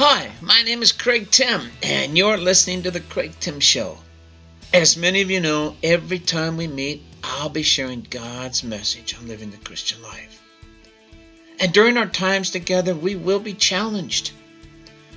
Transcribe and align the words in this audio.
Hi, 0.00 0.30
my 0.40 0.62
name 0.62 0.80
is 0.80 0.92
Craig 0.92 1.28
Tim, 1.28 1.72
and 1.82 2.16
you're 2.16 2.36
listening 2.36 2.84
to 2.84 2.90
The 2.92 3.00
Craig 3.00 3.32
Tim 3.40 3.58
Show. 3.58 3.98
As 4.72 4.96
many 4.96 5.22
of 5.22 5.30
you 5.32 5.40
know, 5.40 5.74
every 5.82 6.20
time 6.20 6.56
we 6.56 6.68
meet, 6.68 7.02
I'll 7.24 7.48
be 7.48 7.64
sharing 7.64 8.06
God's 8.08 8.62
message 8.62 9.16
on 9.18 9.26
living 9.26 9.50
the 9.50 9.56
Christian 9.56 10.00
life. 10.00 10.40
And 11.58 11.72
during 11.72 11.96
our 11.96 12.06
times 12.06 12.50
together, 12.50 12.94
we 12.94 13.16
will 13.16 13.40
be 13.40 13.54
challenged, 13.54 14.30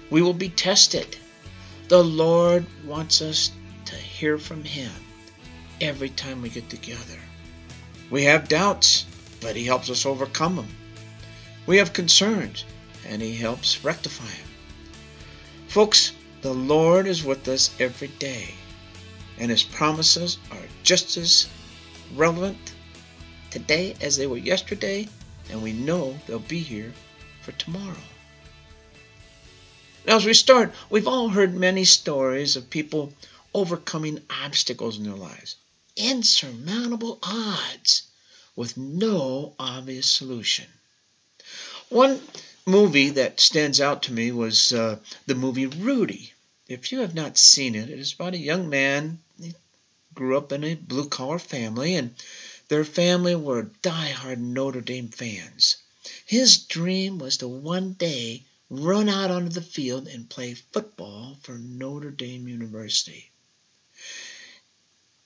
we 0.10 0.24
will 0.24 0.34
be 0.34 0.50
tested. 0.50 1.16
The 1.88 2.04
Lord 2.04 2.66
wants 2.84 3.22
us 3.22 3.52
to 3.86 3.96
hear 3.96 4.40
from 4.40 4.64
Him 4.64 4.92
every 5.80 6.10
time 6.10 6.42
we 6.42 6.50
get 6.50 6.72
together. 6.72 7.20
We 8.10 8.24
have 8.24 8.50
doubts, 8.50 9.06
but 9.42 9.56
He 9.56 9.64
helps 9.64 9.92
us 9.92 10.08
overcome 10.08 10.56
them. 10.56 10.76
We 11.68 11.78
have 11.78 11.94
concerns, 11.94 12.66
and 13.08 13.22
He 13.22 13.36
helps 13.36 13.84
rectify 13.84 14.26
them. 14.26 14.51
Folks, 15.72 16.12
the 16.42 16.54
Lord 16.54 17.08
is 17.08 17.24
with 17.24 17.48
us 17.48 17.72
every 17.80 18.10
day, 18.10 18.54
and 19.38 19.50
His 19.50 19.64
promises 19.64 20.38
are 20.52 20.68
just 20.84 21.16
as 21.16 21.48
relevant 22.14 22.74
today 23.52 23.96
as 24.02 24.18
they 24.18 24.28
were 24.28 24.36
yesterday, 24.36 25.08
and 25.50 25.64
we 25.64 25.72
know 25.72 26.20
they'll 26.28 26.40
be 26.40 26.60
here 26.60 26.92
for 27.42 27.54
tomorrow. 27.54 28.04
Now, 30.06 30.18
as 30.18 30.26
we 30.26 30.34
start, 30.34 30.74
we've 30.90 31.08
all 31.08 31.30
heard 31.30 31.56
many 31.56 31.86
stories 31.86 32.58
of 32.58 32.70
people 32.70 33.14
overcoming 33.54 34.20
obstacles 34.44 34.98
in 34.98 35.06
their 35.06 35.16
lives, 35.16 35.56
insurmountable 35.96 37.18
odds 37.24 38.10
with 38.58 38.76
no 38.76 39.56
obvious 39.58 40.12
solution. 40.12 40.66
One 41.88 42.20
movie 42.66 43.10
that 43.10 43.40
stands 43.40 43.82
out 43.82 44.04
to 44.04 44.14
me 44.14 44.32
was 44.32 44.74
uh, 44.74 44.98
the 45.26 45.36
movie 45.36 45.68
Rudy. 45.68 46.34
If 46.68 46.92
you 46.92 47.00
have 47.00 47.16
not 47.16 47.38
seen 47.38 47.76
it, 47.76 47.90
it 47.90 48.00
is 48.00 48.14
about 48.14 48.34
a 48.34 48.38
young 48.38 48.70
man. 48.70 49.20
He 49.42 49.54
grew 50.14 50.38
up 50.38 50.52
in 50.52 50.64
a 50.64 50.76
blue 50.76 51.10
collar 51.10 51.40
family, 51.40 51.96
and 51.96 52.16
their 52.68 52.86
family 52.86 53.36
were 53.36 53.70
die-hard 53.82 54.40
Notre 54.40 54.82
Dame 54.82 55.10
fans. 55.10 55.78
His 56.26 56.58
dream 56.60 57.20
was 57.20 57.38
to 57.38 57.48
one 57.48 57.94
day 57.94 58.44
run 58.70 59.10
out 59.10 59.32
onto 59.32 59.50
the 59.50 59.62
field 59.62 60.08
and 60.08 60.30
play 60.30 60.54
football 60.54 61.38
for 61.42 61.58
Notre 61.58 62.12
Dame 62.12 62.48
University. 62.48 63.30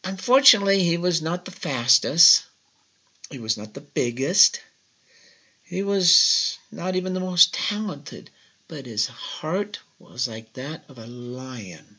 Unfortunately, 0.03 0.83
he 0.83 0.97
was 0.97 1.21
not 1.21 1.45
the 1.45 1.51
fastest, 1.51 2.43
he 3.29 3.39
was 3.39 3.57
not 3.57 3.73
the 3.73 3.81
biggest, 3.81 4.61
he 5.65 5.81
was 5.81 6.57
not 6.71 6.95
even 6.95 7.13
the 7.13 7.19
most 7.19 7.53
talented, 7.53 8.29
but 8.67 8.85
his 8.85 9.07
heart 9.07 9.79
was 9.99 10.27
like 10.27 10.53
that 10.53 10.83
of 10.87 10.97
a 10.97 11.07
lion. 11.07 11.97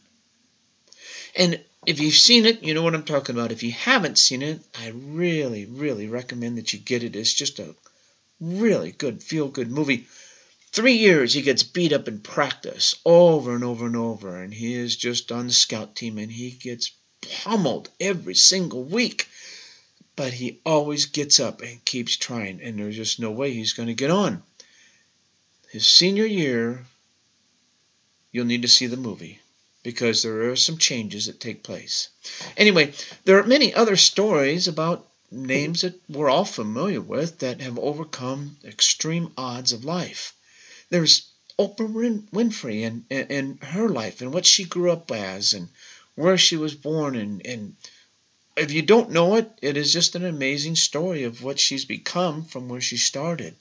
And 1.35 1.61
if 1.85 2.01
you've 2.01 2.15
seen 2.15 2.47
it, 2.47 2.63
you 2.63 2.75
know 2.75 2.83
what 2.83 2.95
I'm 2.95 3.05
talking 3.05 3.35
about. 3.35 3.53
If 3.53 3.63
you 3.63 3.73
haven't 3.73 4.19
seen 4.19 4.43
it, 4.43 4.61
I 4.81 4.89
really, 4.95 5.67
really 5.67 6.07
recommend 6.07 6.59
that 6.59 6.73
you 6.73 6.79
get 6.79 7.03
it. 7.03 7.17
It's 7.17 7.35
just 7.35 7.59
a 7.59 7.75
really 8.41 8.93
good, 8.93 9.23
feel 9.23 9.49
good 9.49 9.71
movie. 9.71 10.07
Three 10.73 10.95
years 10.95 11.33
he 11.33 11.43
gets 11.43 11.63
beat 11.63 11.93
up 11.93 12.07
in 12.07 12.21
practice 12.21 12.95
over 13.05 13.55
and 13.55 13.65
over 13.65 13.87
and 13.87 13.97
over, 13.97 14.43
and 14.43 14.53
he 14.53 14.75
is 14.75 14.97
just 14.97 15.33
on 15.33 15.47
the 15.47 15.53
scout 15.53 15.97
team 15.97 16.19
and 16.19 16.31
he 16.31 16.51
gets 16.51 16.93
pummeled 17.43 17.89
every 17.99 18.35
single 18.35 18.85
week. 18.85 19.29
But 20.17 20.33
he 20.33 20.61
always 20.65 21.07
gets 21.07 21.39
up 21.39 21.61
and 21.61 21.85
keeps 21.85 22.17
trying, 22.17 22.61
and 22.63 22.79
there's 22.79 22.97
just 22.97 23.21
no 23.21 23.31
way 23.31 23.53
he's 23.53 23.75
going 23.75 23.89
to 23.89 23.95
get 23.95 24.11
on. 24.11 24.43
His 25.71 25.87
senior 25.87 26.25
year, 26.25 26.87
you'll 28.33 28.47
need 28.47 28.63
to 28.63 28.69
see 28.69 28.87
the 28.87 28.97
movie 28.97 29.41
because 29.83 30.23
there 30.23 30.51
are 30.51 30.57
some 30.57 30.79
changes 30.79 31.27
that 31.27 31.39
take 31.39 31.63
place. 31.63 32.09
Anyway, 32.57 32.93
there 33.25 33.39
are 33.39 33.47
many 33.47 33.73
other 33.75 33.97
stories 33.97 34.69
about 34.69 35.07
names 35.31 35.83
that 35.83 36.01
we're 36.09 36.31
all 36.31 36.45
familiar 36.45 37.01
with 37.01 37.39
that 37.41 37.61
have 37.61 37.79
overcome 37.79 38.57
extreme 38.65 39.33
odds 39.37 39.73
of 39.73 39.85
life. 39.85 40.33
There's 40.89 41.29
Oprah 41.59 42.23
Winfrey 42.33 42.87
and, 42.87 43.05
and, 43.11 43.31
and 43.31 43.63
her 43.63 43.89
life 43.89 44.21
and 44.21 44.33
what 44.33 44.47
she 44.47 44.65
grew 44.65 44.91
up 44.91 45.11
as 45.11 45.55
and 45.55 45.69
where 46.15 46.39
she 46.39 46.57
was 46.57 46.75
born 46.75 47.17
and, 47.17 47.45
and 47.47 47.77
if 48.57 48.73
you 48.73 48.81
don't 48.81 49.11
know 49.11 49.37
it, 49.37 49.51
it 49.61 49.77
is 49.77 49.93
just 49.93 50.15
an 50.15 50.25
amazing 50.25 50.77
story 50.77 51.25
of 51.25 51.43
what 51.43 51.61
she's 51.61 51.85
become 51.85 52.43
from 52.43 52.69
where 52.69 52.81
she 52.81 52.97
started. 52.97 53.55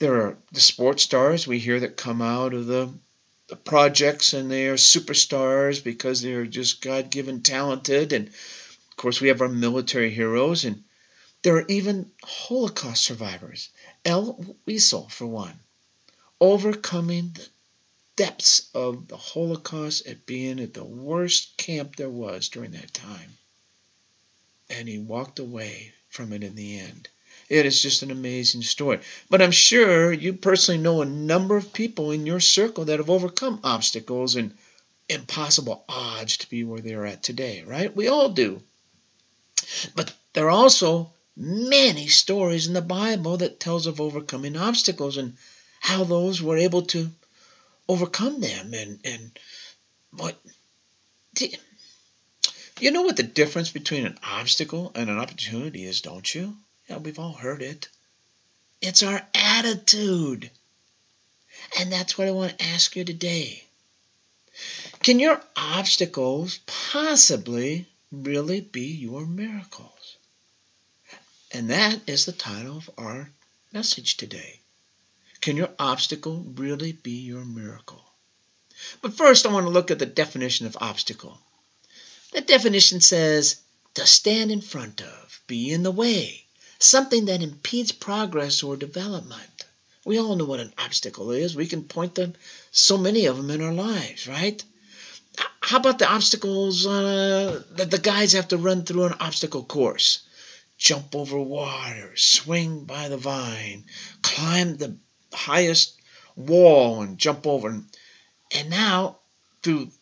There 0.00 0.16
are 0.22 0.36
the 0.50 0.60
sports 0.60 1.04
stars 1.04 1.46
we 1.46 1.60
hear 1.60 1.78
that 1.78 1.96
come 1.96 2.20
out 2.20 2.54
of 2.54 2.66
the, 2.66 2.92
the 3.46 3.54
projects 3.54 4.32
and 4.32 4.50
they 4.50 4.66
are 4.66 4.74
superstars 4.74 5.82
because 5.82 6.20
they're 6.20 6.44
just 6.44 6.82
God 6.82 7.08
given 7.08 7.42
talented. 7.42 8.12
And 8.12 8.26
of 8.28 8.96
course, 8.96 9.20
we 9.20 9.28
have 9.28 9.40
our 9.40 9.48
military 9.48 10.10
heroes, 10.10 10.64
and 10.64 10.82
there 11.42 11.56
are 11.56 11.66
even 11.68 12.10
Holocaust 12.24 13.04
survivors. 13.04 13.68
Elie 14.04 14.56
Wiesel, 14.66 15.08
for 15.10 15.26
one, 15.26 15.58
overcoming 16.40 17.30
the 17.34 17.46
depths 18.16 18.70
of 18.74 19.06
the 19.06 19.16
Holocaust 19.16 20.06
at 20.08 20.26
being 20.26 20.58
at 20.58 20.74
the 20.74 20.84
worst 20.84 21.56
camp 21.56 21.94
there 21.94 22.10
was 22.10 22.48
during 22.48 22.72
that 22.72 22.92
time 22.92 23.36
and 24.70 24.88
he 24.88 24.98
walked 24.98 25.38
away 25.38 25.92
from 26.08 26.32
it 26.32 26.42
in 26.42 26.54
the 26.54 26.78
end. 26.78 27.08
It 27.48 27.66
is 27.66 27.82
just 27.82 28.02
an 28.02 28.10
amazing 28.10 28.62
story. 28.62 29.00
But 29.28 29.42
I'm 29.42 29.50
sure 29.50 30.12
you 30.12 30.32
personally 30.32 30.80
know 30.80 31.02
a 31.02 31.06
number 31.06 31.56
of 31.56 31.72
people 31.72 32.10
in 32.10 32.26
your 32.26 32.40
circle 32.40 32.86
that 32.86 32.98
have 32.98 33.10
overcome 33.10 33.60
obstacles 33.62 34.36
and 34.36 34.56
impossible 35.08 35.84
odds 35.88 36.38
to 36.38 36.48
be 36.48 36.64
where 36.64 36.80
they're 36.80 37.06
at 37.06 37.22
today, 37.22 37.62
right? 37.66 37.94
We 37.94 38.08
all 38.08 38.30
do. 38.30 38.62
But 39.94 40.12
there 40.32 40.46
are 40.46 40.50
also 40.50 41.12
many 41.36 42.08
stories 42.08 42.66
in 42.66 42.72
the 42.72 42.82
Bible 42.82 43.38
that 43.38 43.60
tells 43.60 43.86
of 43.86 44.00
overcoming 44.00 44.56
obstacles 44.56 45.16
and 45.16 45.36
how 45.80 46.04
those 46.04 46.40
were 46.40 46.56
able 46.56 46.82
to 46.82 47.10
overcome 47.88 48.40
them 48.40 48.72
and 48.72 48.98
and 49.04 49.38
what 50.12 50.40
you 52.80 52.90
know 52.90 53.02
what 53.02 53.16
the 53.16 53.22
difference 53.22 53.70
between 53.70 54.06
an 54.06 54.18
obstacle 54.22 54.92
and 54.94 55.08
an 55.08 55.18
opportunity 55.18 55.84
is, 55.84 56.00
don't 56.00 56.34
you? 56.34 56.56
Yeah, 56.88 56.98
we've 56.98 57.18
all 57.18 57.32
heard 57.32 57.62
it. 57.62 57.88
It's 58.80 59.02
our 59.02 59.26
attitude. 59.34 60.50
And 61.78 61.92
that's 61.92 62.18
what 62.18 62.28
I 62.28 62.32
want 62.32 62.58
to 62.58 62.64
ask 62.64 62.96
you 62.96 63.04
today. 63.04 63.64
Can 65.02 65.18
your 65.18 65.40
obstacles 65.56 66.58
possibly 66.66 67.86
really 68.12 68.60
be 68.60 68.86
your 68.86 69.26
miracles? 69.26 70.16
And 71.52 71.70
that 71.70 72.00
is 72.08 72.24
the 72.24 72.32
title 72.32 72.78
of 72.78 72.90
our 72.98 73.30
message 73.72 74.16
today. 74.16 74.60
Can 75.40 75.56
your 75.56 75.70
obstacle 75.78 76.44
really 76.56 76.92
be 76.92 77.12
your 77.12 77.44
miracle? 77.44 78.02
But 79.02 79.14
first, 79.14 79.46
I 79.46 79.52
want 79.52 79.66
to 79.66 79.70
look 79.70 79.90
at 79.90 79.98
the 79.98 80.06
definition 80.06 80.66
of 80.66 80.76
obstacle. 80.80 81.38
The 82.34 82.40
definition 82.40 83.00
says 83.00 83.60
to 83.94 84.04
stand 84.06 84.50
in 84.50 84.60
front 84.60 85.00
of, 85.00 85.40
be 85.46 85.72
in 85.72 85.84
the 85.84 85.92
way, 85.92 86.44
something 86.80 87.26
that 87.26 87.42
impedes 87.42 87.92
progress 87.92 88.64
or 88.64 88.76
development. 88.76 89.64
We 90.04 90.18
all 90.18 90.34
know 90.34 90.44
what 90.44 90.58
an 90.58 90.74
obstacle 90.76 91.30
is. 91.30 91.54
We 91.54 91.68
can 91.68 91.84
point 91.84 92.16
to 92.16 92.32
so 92.72 92.98
many 92.98 93.26
of 93.26 93.36
them 93.36 93.50
in 93.50 93.62
our 93.62 93.72
lives, 93.72 94.26
right? 94.26 94.60
How 95.60 95.76
about 95.76 96.00
the 96.00 96.10
obstacles 96.10 96.84
uh, 96.84 97.62
that 97.76 97.92
the 97.92 97.98
guys 97.98 98.32
have 98.32 98.48
to 98.48 98.56
run 98.56 98.84
through 98.84 99.04
an 99.04 99.14
obstacle 99.20 99.62
course? 99.62 100.22
Jump 100.76 101.14
over 101.14 101.38
water, 101.40 102.16
swing 102.16 102.84
by 102.84 103.08
the 103.10 103.16
vine, 103.16 103.84
climb 104.22 104.76
the 104.76 104.96
highest 105.32 105.94
wall 106.34 107.00
and 107.02 107.16
jump 107.16 107.46
over. 107.46 107.80
And 108.50 108.70
now, 108.70 109.18
through 109.62 109.92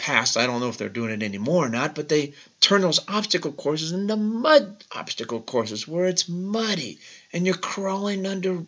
past. 0.00 0.36
I 0.38 0.46
don't 0.46 0.60
know 0.60 0.70
if 0.70 0.78
they're 0.78 0.88
doing 0.88 1.12
it 1.12 1.22
anymore 1.22 1.66
or 1.66 1.68
not, 1.68 1.94
but 1.94 2.08
they 2.08 2.32
turn 2.60 2.80
those 2.80 3.06
obstacle 3.06 3.52
courses 3.52 3.92
into 3.92 4.16
mud 4.16 4.82
obstacle 4.92 5.42
courses 5.42 5.86
where 5.86 6.06
it's 6.06 6.28
muddy 6.28 6.98
and 7.32 7.44
you're 7.44 7.54
crawling 7.54 8.26
under, 8.26 8.64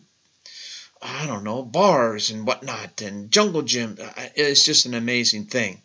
I 1.01 1.25
don't 1.25 1.43
know, 1.43 1.63
bars 1.63 2.29
and 2.29 2.45
whatnot 2.45 3.01
and 3.01 3.31
jungle 3.31 3.63
gym. 3.63 3.97
It's 4.35 4.63
just 4.63 4.85
an 4.85 4.93
amazing 4.93 5.45
thing. 5.45 5.81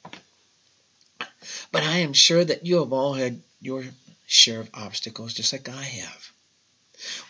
But 1.72 1.82
I 1.82 1.98
am 1.98 2.12
sure 2.12 2.44
that 2.44 2.66
you 2.66 2.76
have 2.80 2.92
all 2.92 3.14
had 3.14 3.40
your 3.60 3.84
share 4.26 4.60
of 4.60 4.70
obstacles 4.74 5.32
just 5.32 5.52
like 5.52 5.68
I 5.68 5.82
have. 5.82 6.32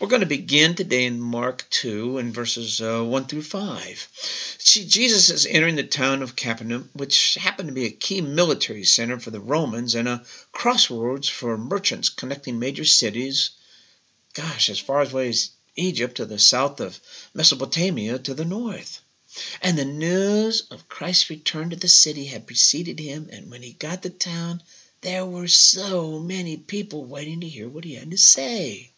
We're 0.00 0.09
going 0.09 0.20
to 0.20 0.26
begin 0.26 0.75
today 0.75 1.05
in 1.05 1.20
Mark 1.20 1.67
2 1.69 2.17
and 2.17 2.32
verses 2.32 2.81
uh, 2.81 3.05
1 3.05 3.26
through 3.26 3.43
5. 3.43 4.09
See, 4.59 4.87
Jesus 4.87 5.29
is 5.29 5.44
entering 5.44 5.76
the 5.76 5.82
town 5.82 6.23
of 6.23 6.37
Capernaum, 6.37 6.88
which 6.94 7.35
happened 7.35 7.69
to 7.69 7.75
be 7.75 7.85
a 7.85 7.91
key 7.91 8.23
military 8.23 8.85
center 8.85 9.19
for 9.19 9.31
the 9.31 9.41
Romans 9.41 9.94
and 9.94 10.09
a 10.09 10.25
crossroads 10.53 11.29
for 11.29 11.59
merchants 11.59 12.09
connecting 12.09 12.59
major 12.59 12.87
cities, 12.87 13.50
gosh, 14.32 14.70
as 14.70 14.79
far 14.79 15.03
away 15.03 15.29
as 15.29 15.50
Egypt 15.76 16.17
to 16.17 16.25
the 16.25 16.38
south 16.38 16.81
of 16.81 16.99
Mesopotamia 17.35 18.19
to 18.21 18.32
the 18.32 18.47
north. 18.47 19.03
And 19.61 19.76
the 19.76 19.85
news 19.85 20.62
of 20.71 20.88
Christ's 20.88 21.29
return 21.29 21.69
to 21.71 21.76
the 21.76 21.88
city 21.88 22.25
had 22.25 22.47
preceded 22.47 22.99
him, 22.99 23.29
and 23.31 23.50
when 23.50 23.62
he 23.62 23.75
got 23.75 24.03
to 24.03 24.09
the 24.09 24.14
town, 24.14 24.62
there 25.03 25.26
were 25.26 25.47
so 25.47 26.19
many 26.21 26.56
people 26.56 27.05
waiting 27.05 27.43
to 27.43 27.49
hear 27.49 27.69
what 27.69 27.85
he 27.85 27.97
had 27.97 28.11
to 28.11 28.17
say. 28.17 28.93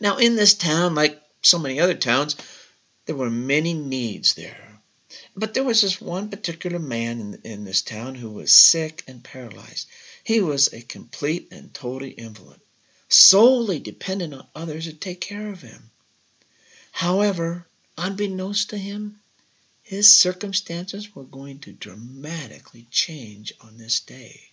Now, 0.00 0.18
in 0.18 0.36
this 0.36 0.54
town, 0.54 0.94
like 0.94 1.20
so 1.42 1.58
many 1.58 1.80
other 1.80 1.94
towns, 1.94 2.36
there 3.06 3.16
were 3.16 3.30
many 3.30 3.74
needs 3.74 4.34
there. 4.34 4.80
But 5.34 5.54
there 5.54 5.64
was 5.64 5.80
this 5.80 6.00
one 6.00 6.28
particular 6.28 6.78
man 6.78 7.20
in, 7.20 7.40
in 7.42 7.64
this 7.64 7.82
town 7.82 8.14
who 8.14 8.30
was 8.30 8.54
sick 8.54 9.02
and 9.06 9.24
paralyzed. 9.24 9.86
He 10.22 10.40
was 10.40 10.72
a 10.72 10.82
complete 10.82 11.48
and 11.50 11.72
total 11.72 12.12
invalid, 12.16 12.60
solely 13.08 13.80
dependent 13.80 14.34
on 14.34 14.46
others 14.54 14.84
to 14.84 14.92
take 14.92 15.20
care 15.20 15.48
of 15.48 15.62
him. 15.62 15.90
However, 16.92 17.66
unbeknownst 17.96 18.70
to 18.70 18.78
him, 18.78 19.20
his 19.82 20.14
circumstances 20.14 21.14
were 21.14 21.24
going 21.24 21.58
to 21.60 21.72
dramatically 21.72 22.86
change 22.90 23.52
on 23.60 23.78
this 23.78 24.00
day. 24.00 24.49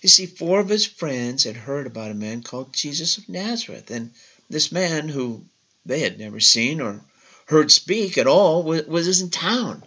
You 0.00 0.08
see, 0.08 0.26
four 0.26 0.60
of 0.60 0.68
his 0.68 0.84
friends 0.84 1.44
had 1.44 1.56
heard 1.56 1.86
about 1.86 2.10
a 2.10 2.14
man 2.14 2.42
called 2.42 2.72
Jesus 2.72 3.18
of 3.18 3.28
Nazareth, 3.28 3.90
and 3.90 4.12
this 4.50 4.70
man, 4.70 5.08
who 5.08 5.44
they 5.86 6.00
had 6.00 6.18
never 6.18 6.40
seen 6.40 6.80
or 6.80 7.04
heard 7.46 7.72
speak 7.72 8.18
at 8.18 8.26
all, 8.26 8.62
was, 8.62 8.86
was 8.86 9.20
in 9.20 9.30
town. 9.30 9.84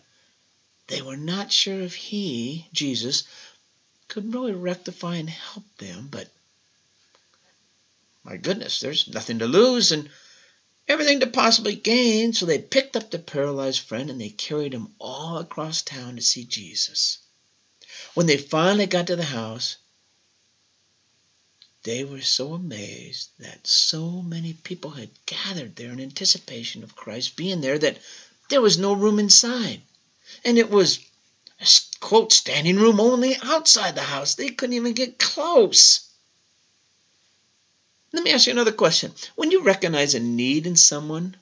They 0.88 1.02
were 1.02 1.18
not 1.18 1.52
sure 1.52 1.82
if 1.82 1.96
he, 1.96 2.68
Jesus, 2.74 3.24
could 4.08 4.34
really 4.34 4.54
rectify 4.54 5.16
and 5.18 5.30
help 5.30 5.66
them, 5.78 6.08
but 6.10 6.30
my 8.24 8.38
goodness, 8.38 8.80
there's 8.80 9.08
nothing 9.08 9.40
to 9.40 9.48
lose 9.48 9.92
and 9.92 10.10
everything 10.88 11.20
to 11.20 11.28
possibly 11.28 11.76
gain. 11.76 12.34
So 12.34 12.46
they 12.46 12.60
picked 12.60 12.96
up 12.96 13.12
the 13.12 13.20
paralyzed 13.20 13.82
friend 13.82 14.10
and 14.10 14.20
they 14.20 14.30
carried 14.30 14.74
him 14.74 14.94
all 15.00 15.38
across 15.38 15.84
town 15.84 16.16
to 16.16 16.22
see 16.24 16.44
Jesus. 16.44 17.20
When 18.14 18.26
they 18.26 18.38
finally 18.38 18.86
got 18.86 19.08
to 19.08 19.16
the 19.16 19.24
house, 19.24 19.78
they 21.84 22.04
were 22.04 22.22
so 22.22 22.54
amazed 22.54 23.30
that 23.40 23.68
so 23.68 24.22
many 24.22 24.54
people 24.54 24.92
had 24.92 25.10
gathered 25.26 25.76
there 25.76 25.92
in 25.92 26.00
anticipation 26.00 26.84
of 26.84 26.96
Christ 26.96 27.36
being 27.36 27.62
there 27.62 27.78
that 27.78 28.00
there 28.50 28.62
was 28.62 28.78
no 28.78 28.94
room 28.94 29.20
inside. 29.20 29.82
And 30.44 30.58
it 30.58 30.70
was 30.70 31.00
quote 32.00 32.34
standing 32.34 32.78
room 32.78 33.00
only 33.00 33.38
outside 33.42 33.96
the 33.96 34.02
house. 34.02 34.36
They 34.36 34.50
couldn't 34.50 34.76
even 34.76 34.94
get 34.94 35.20
close. 35.20 36.10
Let 38.12 38.24
me 38.24 38.32
ask 38.32 38.48
you 38.48 38.54
another 38.54 38.72
question. 38.72 39.14
When 39.36 39.52
you 39.52 39.64
recognize 39.64 40.16
a 40.16 40.20
need 40.20 40.68
in 40.68 40.76
someone, 40.76 41.38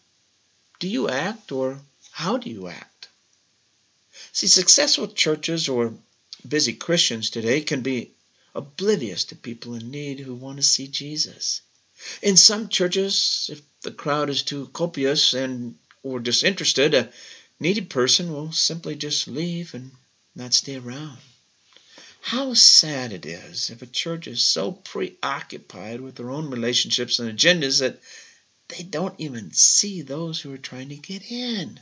do 0.79 0.88
you 0.88 1.09
act 1.09 1.51
or 1.51 1.79
how 2.11 2.38
do 2.38 2.50
you 2.50 2.67
act? 2.67 3.07
See, 4.31 4.47
successful 4.47 5.07
churches 5.07 5.69
or 5.69 5.94
busy 6.47 6.73
Christians 6.73 7.29
today 7.29 7.61
can 7.61 7.81
be 7.81 8.11
oblivious 8.55 9.25
to 9.25 9.35
people 9.35 9.75
in 9.75 9.89
need 9.91 10.19
who 10.19 10.35
want 10.35 10.57
to 10.57 10.63
see 10.63 10.87
Jesus. 10.87 11.61
In 12.21 12.37
some 12.37 12.69
churches, 12.69 13.49
if 13.51 13.61
the 13.81 13.91
crowd 13.91 14.29
is 14.29 14.43
too 14.43 14.67
copious 14.67 15.33
and 15.33 15.75
or 16.03 16.19
disinterested, 16.19 16.93
a 16.93 17.11
needy 17.59 17.81
person 17.81 18.31
will 18.31 18.51
simply 18.51 18.95
just 18.95 19.27
leave 19.27 19.73
and 19.73 19.91
not 20.35 20.53
stay 20.53 20.75
around. 20.75 21.17
How 22.21 22.53
sad 22.53 23.11
it 23.11 23.25
is 23.25 23.69
if 23.69 23.81
a 23.81 23.85
church 23.85 24.27
is 24.27 24.45
so 24.45 24.71
preoccupied 24.71 26.01
with 26.01 26.15
their 26.15 26.29
own 26.29 26.49
relationships 26.49 27.19
and 27.19 27.29
agendas 27.29 27.79
that 27.79 28.01
they 28.69 28.83
don't 28.83 29.19
even 29.19 29.51
see 29.53 30.01
those 30.01 30.39
who 30.39 30.53
are 30.53 30.57
trying 30.57 30.89
to 30.89 30.95
get 30.95 31.29
in. 31.29 31.79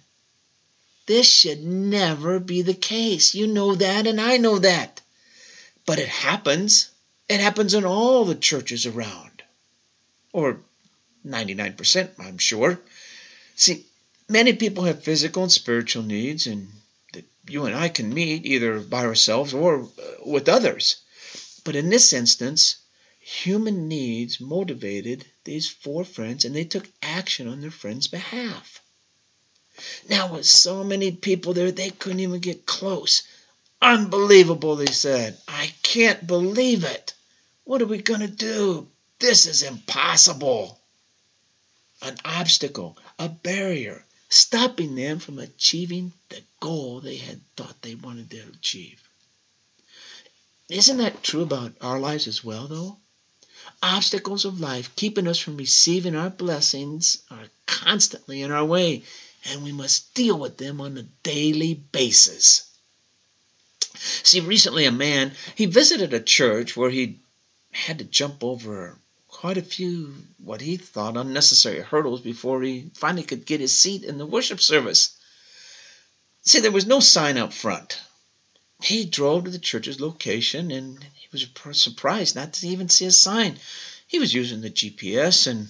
This 1.11 1.27
should 1.27 1.61
never 1.61 2.39
be 2.39 2.61
the 2.61 2.73
case. 2.73 3.35
You 3.35 3.45
know 3.45 3.75
that, 3.75 4.07
and 4.07 4.21
I 4.21 4.37
know 4.37 4.59
that. 4.59 5.01
But 5.85 5.99
it 5.99 6.07
happens. 6.07 6.89
It 7.27 7.41
happens 7.41 7.73
in 7.73 7.83
all 7.83 8.23
the 8.23 8.33
churches 8.33 8.85
around. 8.85 9.43
Or 10.31 10.61
99%, 11.27 12.11
I'm 12.17 12.37
sure. 12.37 12.79
See, 13.57 13.85
many 14.29 14.53
people 14.53 14.85
have 14.85 15.03
physical 15.03 15.43
and 15.43 15.51
spiritual 15.51 16.03
needs, 16.03 16.47
and 16.47 16.71
that 17.11 17.25
you 17.45 17.65
and 17.65 17.75
I 17.75 17.89
can 17.89 18.13
meet 18.13 18.45
either 18.45 18.79
by 18.79 19.03
ourselves 19.03 19.53
or 19.53 19.83
uh, 19.83 19.87
with 20.25 20.47
others. 20.47 20.95
But 21.65 21.75
in 21.75 21.89
this 21.89 22.13
instance, 22.13 22.77
human 23.19 23.89
needs 23.89 24.39
motivated 24.39 25.25
these 25.43 25.67
four 25.67 26.05
friends, 26.05 26.45
and 26.45 26.55
they 26.55 26.63
took 26.63 26.87
action 27.01 27.49
on 27.49 27.59
their 27.59 27.69
friends' 27.69 28.07
behalf. 28.07 28.81
Now, 30.10 30.33
with 30.33 30.45
so 30.45 30.83
many 30.83 31.12
people 31.12 31.54
there, 31.54 31.72
they 31.72 31.89
couldn't 31.89 32.19
even 32.19 32.39
get 32.39 32.66
close. 32.66 33.24
Unbelievable, 33.81 34.75
they 34.75 34.92
said. 34.92 35.38
I 35.48 35.74
can't 35.81 36.25
believe 36.28 36.83
it. 36.83 37.13
What 37.63 37.81
are 37.81 37.88
we 37.88 38.01
going 38.01 38.22
to 38.22 38.28
do? 38.28 38.88
This 39.19 39.45
is 39.45 39.63
impossible. 39.63 40.80
An 42.01 42.18
obstacle, 42.25 42.98
a 43.19 43.30
barrier, 43.30 44.04
stopping 44.30 44.95
them 44.95 45.19
from 45.19 45.39
achieving 45.39 46.13
the 46.30 46.42
goal 46.60 47.00
they 47.00 47.18
had 47.18 47.39
thought 47.56 47.81
they 47.81 47.95
wanted 47.95 48.30
to 48.31 48.42
achieve. 48.54 49.01
Isn't 50.69 50.98
that 50.98 51.22
true 51.22 51.42
about 51.42 51.74
our 51.81 52.00
lives 52.00 52.28
as 52.28 52.44
well, 52.44 52.68
though? 52.68 52.98
Obstacles 53.83 54.45
of 54.45 54.60
life 54.60 54.95
keeping 54.95 55.28
us 55.28 55.38
from 55.38 55.57
receiving 55.57 56.16
our 56.16 56.30
blessings 56.30 57.22
are 57.30 57.48
constantly 57.66 58.42
in 58.42 58.51
our 58.51 58.66
way, 58.66 59.04
and 59.45 59.63
we 59.63 59.71
must 59.71 60.13
deal 60.13 60.38
with 60.38 60.57
them 60.57 60.81
on 60.81 60.97
a 60.97 61.03
daily 61.23 61.73
basis. 61.73 62.69
See, 63.95 64.39
recently 64.39 64.85
a 64.85 64.91
man, 64.91 65.33
he 65.55 65.65
visited 65.65 66.13
a 66.13 66.19
church 66.19 66.77
where 66.77 66.89
he 66.89 67.19
had 67.71 67.99
to 67.99 68.05
jump 68.05 68.43
over 68.43 68.97
quite 69.27 69.57
a 69.57 69.63
few, 69.63 70.13
what 70.38 70.61
he 70.61 70.77
thought, 70.77 71.17
unnecessary 71.17 71.79
hurdles 71.79 72.21
before 72.21 72.61
he 72.61 72.91
finally 72.93 73.23
could 73.23 73.45
get 73.45 73.59
his 73.59 73.77
seat 73.77 74.03
in 74.03 74.17
the 74.17 74.25
worship 74.25 74.61
service. 74.61 75.17
See, 76.44 76.59
there 76.59 76.71
was 76.71 76.85
no 76.85 76.99
sign 76.99 77.37
out 77.37 77.53
front. 77.53 77.99
He 78.81 79.05
drove 79.05 79.45
to 79.45 79.51
the 79.51 79.59
church's 79.59 79.99
location 79.99 80.71
and 80.71 81.03
he 81.15 81.27
was 81.31 81.47
surprised 81.80 82.35
not 82.35 82.54
to 82.54 82.68
even 82.68 82.89
see 82.89 83.06
a 83.06 83.11
sign. 83.11 83.59
He 84.07 84.19
was 84.19 84.33
using 84.33 84.61
the 84.61 84.71
GPS 84.71 85.47
and 85.47 85.69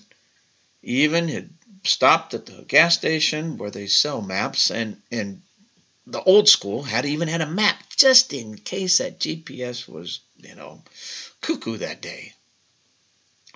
even 0.82 1.28
had 1.28 1.50
stopped 1.84 2.34
at 2.34 2.46
the 2.46 2.64
gas 2.64 2.96
station 2.96 3.58
where 3.58 3.72
they 3.72 3.88
sell 3.88 4.22
maps 4.22 4.72
and, 4.72 5.02
and 5.12 5.42
the 6.06 6.22
old 6.24 6.50
school 6.50 6.84
had 6.84 7.06
even 7.06 7.28
had 7.28 7.42
a 7.42 7.50
map 7.50 7.84
just 7.96 8.34
in 8.34 8.58
case 8.58 8.98
that 8.98 9.20
GPS 9.20 9.88
was, 9.88 10.20
you 10.38 10.56
know, 10.56 10.84
cuckoo 11.42 11.78
that 11.78 12.02
day. 12.02 12.34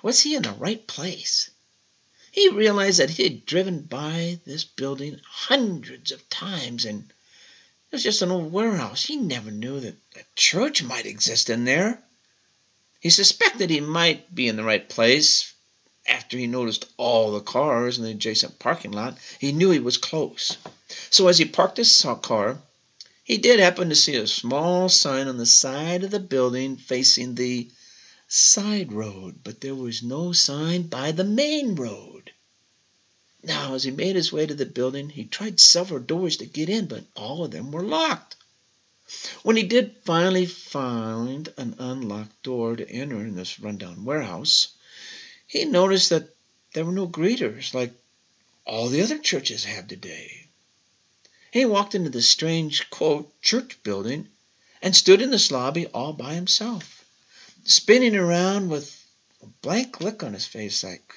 Was 0.02 0.20
he 0.20 0.34
in 0.34 0.42
the 0.42 0.52
right 0.52 0.86
place? 0.86 1.50
He 2.30 2.48
realized 2.50 2.98
that 2.98 3.10
he 3.10 3.22
had 3.22 3.46
driven 3.46 3.82
by 3.82 4.38
this 4.44 4.64
building 4.64 5.20
hundreds 5.24 6.12
of 6.12 6.28
times 6.28 6.84
and 6.84 7.02
it 7.08 7.92
was 7.92 8.02
just 8.02 8.22
an 8.22 8.30
old 8.30 8.52
warehouse. 8.52 9.04
He 9.04 9.16
never 9.16 9.50
knew 9.50 9.80
that 9.80 9.96
a 10.16 10.24
church 10.34 10.82
might 10.82 11.06
exist 11.06 11.48
in 11.50 11.64
there. 11.64 12.02
He 13.00 13.10
suspected 13.10 13.70
he 13.70 13.80
might 13.80 14.34
be 14.34 14.48
in 14.48 14.56
the 14.56 14.64
right 14.64 14.86
place. 14.88 15.54
After 16.08 16.38
he 16.38 16.46
noticed 16.46 16.86
all 16.96 17.32
the 17.32 17.40
cars 17.40 17.98
in 17.98 18.04
the 18.04 18.10
adjacent 18.10 18.58
parking 18.58 18.92
lot, 18.92 19.18
he 19.40 19.52
knew 19.52 19.70
he 19.70 19.78
was 19.78 19.96
close. 19.96 20.56
So 21.10 21.28
as 21.28 21.38
he 21.38 21.44
parked 21.44 21.78
his 21.78 22.06
car, 22.22 22.58
he 23.24 23.38
did 23.38 23.58
happen 23.58 23.88
to 23.88 23.96
see 23.96 24.14
a 24.14 24.26
small 24.26 24.88
sign 24.88 25.26
on 25.26 25.36
the 25.36 25.46
side 25.46 26.04
of 26.04 26.12
the 26.12 26.20
building 26.20 26.76
facing 26.76 27.34
the 27.34 27.68
side 28.28 28.92
road, 28.92 29.40
but 29.42 29.60
there 29.60 29.74
was 29.74 30.02
no 30.02 30.32
sign 30.32 30.82
by 30.82 31.12
the 31.12 31.24
main 31.24 31.74
road. 31.74 32.32
Now, 33.42 33.74
as 33.74 33.84
he 33.84 33.90
made 33.90 34.16
his 34.16 34.32
way 34.32 34.46
to 34.46 34.54
the 34.54 34.66
building, 34.66 35.08
he 35.08 35.24
tried 35.24 35.58
several 35.60 36.00
doors 36.00 36.36
to 36.38 36.46
get 36.46 36.68
in, 36.68 36.86
but 36.86 37.04
all 37.14 37.44
of 37.44 37.50
them 37.50 37.70
were 37.72 37.84
locked. 37.84 38.36
When 39.42 39.56
he 39.56 39.62
did 39.62 39.96
finally 40.04 40.46
find 40.46 41.52
an 41.56 41.76
unlocked 41.78 42.42
door 42.42 42.74
to 42.76 42.90
enter 42.90 43.20
in 43.20 43.36
this 43.36 43.60
rundown 43.60 44.04
warehouse, 44.04 44.68
he 45.46 45.64
noticed 45.64 46.10
that 46.10 46.34
there 46.74 46.84
were 46.84 46.92
no 46.92 47.08
greeters 47.08 47.72
like 47.72 47.92
all 48.64 48.88
the 48.88 49.02
other 49.02 49.18
churches 49.18 49.64
have 49.64 49.86
today. 49.86 50.48
He 51.52 51.64
walked 51.64 51.94
into 51.94 52.10
the 52.10 52.20
strange, 52.20 52.90
quote, 52.90 53.40
church 53.40 53.82
building 53.82 54.28
and 54.82 54.94
stood 54.94 55.22
in 55.22 55.30
this 55.30 55.50
lobby 55.50 55.86
all 55.86 56.12
by 56.12 56.34
himself, 56.34 57.04
spinning 57.64 58.16
around 58.16 58.68
with 58.68 59.04
a 59.42 59.46
blank 59.62 60.00
look 60.00 60.22
on 60.22 60.34
his 60.34 60.46
face 60.46 60.82
like, 60.84 61.14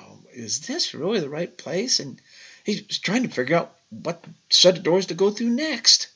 oh, 0.00 0.18
is 0.32 0.60
this 0.60 0.94
really 0.94 1.20
the 1.20 1.28
right 1.28 1.56
place? 1.56 2.00
And 2.00 2.20
he 2.64 2.84
was 2.88 2.98
trying 2.98 3.22
to 3.22 3.28
figure 3.28 3.56
out 3.56 3.76
what 3.90 4.24
set 4.50 4.78
of 4.78 4.82
doors 4.82 5.06
to 5.06 5.14
go 5.14 5.30
through 5.30 5.50
next. 5.50 6.08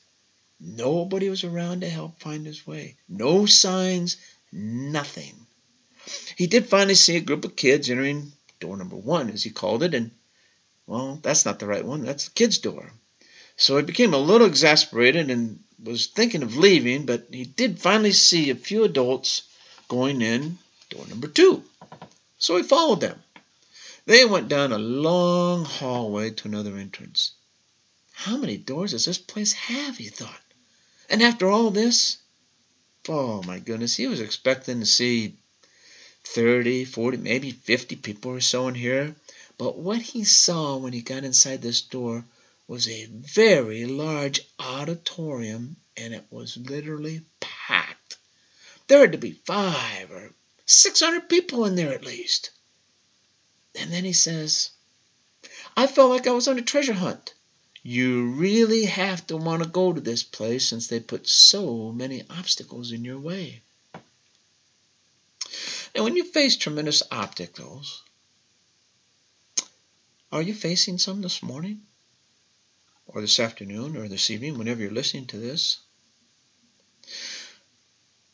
Nobody 0.59 1.29
was 1.29 1.43
around 1.43 1.81
to 1.81 1.89
help 1.89 2.19
find 2.19 2.45
his 2.45 2.67
way. 2.67 2.97
No 3.07 3.45
signs, 3.45 4.17
nothing. 4.51 5.40
He 6.35 6.47
did 6.47 6.67
finally 6.67 6.95
see 6.95 7.17
a 7.17 7.21
group 7.21 7.45
of 7.45 7.55
kids 7.55 7.89
entering 7.89 8.31
door 8.59 8.77
number 8.77 8.95
one, 8.95 9.29
as 9.29 9.43
he 9.43 9.49
called 9.49 9.83
it, 9.83 9.93
and, 9.93 10.11
well, 10.87 11.19
that's 11.21 11.45
not 11.45 11.59
the 11.59 11.67
right 11.67 11.85
one. 11.85 12.03
That's 12.05 12.25
the 12.25 12.31
kids' 12.31 12.59
door. 12.59 12.91
So 13.57 13.77
he 13.77 13.83
became 13.83 14.13
a 14.13 14.17
little 14.17 14.47
exasperated 14.47 15.29
and 15.29 15.59
was 15.83 16.07
thinking 16.07 16.43
of 16.43 16.57
leaving, 16.57 17.05
but 17.05 17.27
he 17.31 17.45
did 17.45 17.79
finally 17.79 18.11
see 18.11 18.49
a 18.49 18.55
few 18.55 18.83
adults 18.83 19.43
going 19.87 20.21
in 20.21 20.57
door 20.89 21.05
number 21.07 21.27
two. 21.27 21.63
So 22.37 22.57
he 22.57 22.63
followed 22.63 23.01
them. 23.01 23.21
They 24.05 24.25
went 24.25 24.49
down 24.49 24.71
a 24.71 24.77
long 24.77 25.65
hallway 25.65 26.31
to 26.31 26.47
another 26.47 26.75
entrance. 26.75 27.31
How 28.13 28.37
many 28.37 28.57
doors 28.57 28.91
does 28.91 29.05
this 29.05 29.17
place 29.17 29.53
have? 29.53 29.97
he 29.97 30.09
thought. 30.09 30.41
And 31.09 31.21
after 31.21 31.49
all 31.49 31.71
this, 31.71 32.17
oh 33.09 33.43
my 33.43 33.59
goodness, 33.59 33.95
he 33.95 34.07
was 34.07 34.21
expecting 34.21 34.79
to 34.79 34.85
see 34.85 35.35
30, 36.23 36.85
40, 36.85 37.17
maybe 37.17 37.51
50 37.51 37.95
people 37.97 38.31
or 38.31 38.41
so 38.41 38.67
in 38.67 38.75
here. 38.75 39.15
But 39.57 39.77
what 39.77 40.01
he 40.01 40.23
saw 40.23 40.77
when 40.77 40.93
he 40.93 41.01
got 41.01 41.23
inside 41.23 41.61
this 41.61 41.81
door 41.81 42.25
was 42.67 42.87
a 42.87 43.05
very 43.05 43.85
large 43.85 44.41
auditorium 44.59 45.75
and 45.97 46.13
it 46.13 46.25
was 46.31 46.57
literally 46.57 47.21
packed. 47.39 48.17
There 48.87 49.01
had 49.01 49.11
to 49.11 49.17
be 49.17 49.39
five 49.45 50.09
or 50.11 50.33
six 50.65 51.01
hundred 51.01 51.29
people 51.29 51.65
in 51.65 51.75
there 51.75 51.93
at 51.93 52.05
least. 52.05 52.51
And 53.75 53.91
then 53.91 54.03
he 54.03 54.13
says, 54.13 54.69
I 55.75 55.87
felt 55.87 56.11
like 56.11 56.27
I 56.27 56.31
was 56.31 56.47
on 56.47 56.59
a 56.59 56.61
treasure 56.61 56.93
hunt. 56.93 57.33
You 57.83 58.31
really 58.31 58.85
have 58.85 59.25
to 59.27 59.37
want 59.37 59.63
to 59.63 59.69
go 59.69 59.91
to 59.91 60.01
this 60.01 60.23
place 60.23 60.67
since 60.67 60.87
they 60.87 60.99
put 60.99 61.27
so 61.27 61.91
many 61.91 62.23
obstacles 62.29 62.91
in 62.91 63.03
your 63.03 63.19
way. 63.19 63.61
Now, 65.95 66.03
when 66.03 66.15
you 66.15 66.23
face 66.23 66.55
tremendous 66.55 67.03
obstacles, 67.11 68.01
are 70.31 70.41
you 70.41 70.53
facing 70.53 70.97
some 70.97 71.21
this 71.21 71.43
morning? 71.43 71.81
or 73.13 73.21
this 73.21 73.39
afternoon 73.39 73.97
or 73.97 74.07
this 74.07 74.29
evening, 74.29 74.57
whenever 74.57 74.81
you're 74.81 74.91
listening 74.91 75.25
to 75.27 75.37
this. 75.37 75.79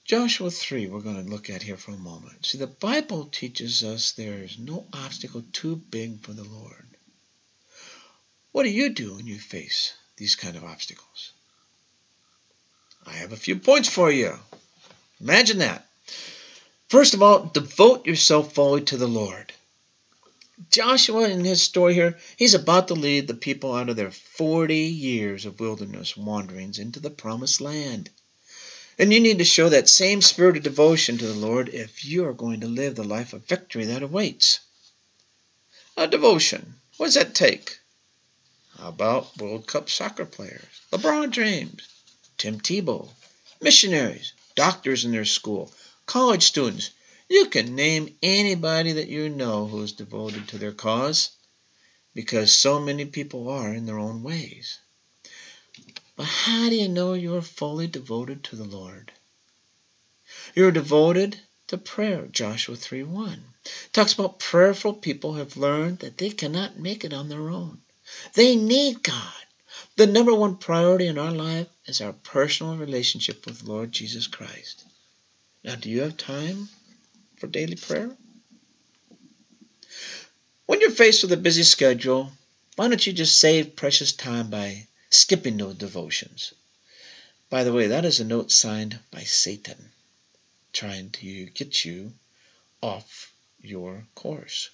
Joshua 0.05 0.49
3, 0.49 0.87
we're 0.87 1.01
going 1.01 1.23
to 1.23 1.29
look 1.29 1.49
at 1.49 1.63
here 1.63 1.77
for 1.77 1.91
a 1.91 1.97
moment. 1.97 2.45
See, 2.45 2.57
the 2.57 2.67
Bible 2.67 3.25
teaches 3.25 3.83
us 3.83 4.11
there 4.11 4.43
is 4.43 4.57
no 4.57 4.87
obstacle 4.93 5.43
too 5.51 5.75
big 5.75 6.21
for 6.21 6.31
the 6.33 6.43
Lord. 6.43 6.87
What 8.51 8.63
do 8.63 8.69
you 8.69 8.89
do 8.89 9.15
when 9.15 9.27
you 9.27 9.37
face 9.37 9.93
these 10.15 10.35
kind 10.35 10.55
of 10.55 10.63
obstacles? 10.63 11.33
I 13.05 13.13
have 13.13 13.33
a 13.33 13.37
few 13.37 13.57
points 13.57 13.89
for 13.89 14.11
you. 14.11 14.37
Imagine 15.19 15.59
that. 15.59 15.87
First 16.89 17.13
of 17.13 17.21
all, 17.21 17.45
devote 17.45 18.05
yourself 18.05 18.53
fully 18.53 18.81
to 18.83 18.97
the 18.97 19.07
Lord. 19.07 19.51
Joshua, 20.71 21.29
in 21.29 21.43
his 21.43 21.61
story 21.61 21.93
here, 21.93 22.17
he's 22.37 22.53
about 22.53 22.87
to 22.87 22.93
lead 22.93 23.27
the 23.27 23.33
people 23.33 23.75
out 23.75 23.89
of 23.89 23.95
their 23.95 24.09
40 24.09 24.75
years 24.75 25.45
of 25.45 25.59
wilderness 25.59 26.15
wanderings 26.15 26.79
into 26.79 26.99
the 26.99 27.09
promised 27.09 27.59
land. 27.61 28.09
And 28.97 29.13
you 29.13 29.19
need 29.19 29.37
to 29.39 29.45
show 29.45 29.69
that 29.69 29.89
same 29.89 30.21
spirit 30.21 30.57
of 30.57 30.63
devotion 30.63 31.17
to 31.17 31.27
the 31.27 31.33
Lord 31.33 31.69
if 31.69 32.05
you 32.05 32.25
are 32.25 32.33
going 32.33 32.61
to 32.61 32.67
live 32.67 32.95
the 32.95 33.03
life 33.03 33.33
of 33.33 33.45
victory 33.45 33.85
that 33.85 34.01
awaits. 34.01 34.61
A 35.97 36.07
devotion. 36.07 36.75
What 36.95 37.07
does 37.07 37.15
that 37.15 37.35
take? 37.35 37.77
How 38.79 38.87
about 38.87 39.37
World 39.37 39.67
Cup 39.67 39.89
soccer 39.89 40.25
players? 40.25 40.63
LeBron 40.91 41.31
James, 41.31 41.87
Tim 42.37 42.59
Tebow, 42.59 43.09
missionaries, 43.61 44.33
doctors 44.55 45.05
in 45.05 45.11
their 45.11 45.25
school, 45.25 45.71
college 46.07 46.43
students, 46.43 46.89
you 47.29 47.47
can 47.47 47.75
name 47.75 48.15
anybody 48.23 48.93
that 48.93 49.09
you 49.09 49.29
know 49.29 49.67
who 49.67 49.83
is 49.83 49.91
devoted 49.91 50.47
to 50.47 50.57
their 50.57 50.71
cause 50.71 51.31
because 52.15 52.51
so 52.51 52.79
many 52.79 53.05
people 53.05 53.49
are 53.49 53.73
in 53.73 53.85
their 53.85 53.99
own 53.99 54.23
ways. 54.23 54.79
But 56.15 56.25
how 56.25 56.69
do 56.69 56.75
you 56.75 56.87
know 56.87 57.13
you're 57.13 57.41
fully 57.41 57.87
devoted 57.87 58.45
to 58.45 58.55
the 58.55 58.63
Lord? 58.63 59.11
You're 60.55 60.71
devoted 60.71 61.39
to 61.67 61.77
prayer, 61.77 62.25
Joshua 62.25 62.75
3:1. 62.75 63.43
Talks 63.91 64.13
about 64.13 64.39
prayerful 64.39 64.93
people 64.93 65.33
have 65.33 65.57
learned 65.57 65.99
that 65.99 66.17
they 66.17 66.29
cannot 66.29 66.79
make 66.79 67.03
it 67.03 67.13
on 67.13 67.27
their 67.27 67.49
own. 67.49 67.81
They 68.33 68.55
need 68.55 69.03
God. 69.03 69.33
The 69.97 70.07
number 70.07 70.33
one 70.33 70.55
priority 70.55 71.07
in 71.07 71.17
our 71.17 71.33
life 71.33 71.67
is 71.85 71.99
our 71.99 72.13
personal 72.13 72.77
relationship 72.77 73.45
with 73.45 73.63
Lord 73.63 73.91
Jesus 73.91 74.25
Christ. 74.25 74.85
Now, 75.67 75.75
do 75.75 75.89
you 75.89 76.03
have 76.03 76.15
time 76.15 76.69
for 77.35 77.47
daily 77.47 77.75
prayer? 77.75 78.15
When 80.65 80.79
you're 80.79 80.89
faced 80.89 81.23
with 81.23 81.33
a 81.33 81.37
busy 81.37 81.63
schedule, 81.63 82.31
why 82.77 82.87
don't 82.87 83.05
you 83.05 83.11
just 83.11 83.37
save 83.37 83.75
precious 83.75 84.13
time 84.13 84.49
by 84.49 84.87
skipping 85.09 85.57
those 85.57 85.75
devotions? 85.75 86.53
By 87.49 87.65
the 87.65 87.73
way, 87.73 87.87
that 87.87 88.05
is 88.05 88.21
a 88.21 88.23
note 88.23 88.49
signed 88.49 88.97
by 89.11 89.23
Satan, 89.23 89.91
trying 90.71 91.09
to 91.09 91.47
get 91.47 91.83
you 91.83 92.13
off 92.81 93.33
your 93.61 94.07
course. 94.15 94.69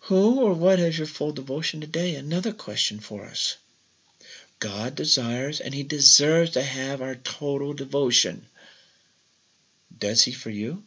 Who 0.00 0.42
or 0.42 0.52
what 0.52 0.78
has 0.78 0.98
your 0.98 1.06
full 1.06 1.32
devotion 1.32 1.80
today? 1.80 2.16
Another 2.16 2.52
question 2.52 3.00
for 3.00 3.24
us. 3.24 3.56
God 4.58 4.94
desires 4.94 5.58
and 5.58 5.72
He 5.72 5.84
deserves 5.84 6.50
to 6.50 6.62
have 6.62 7.00
our 7.00 7.14
total 7.14 7.72
devotion. 7.72 8.46
Does 10.00 10.24
he 10.24 10.32
for 10.32 10.50
you? 10.50 10.82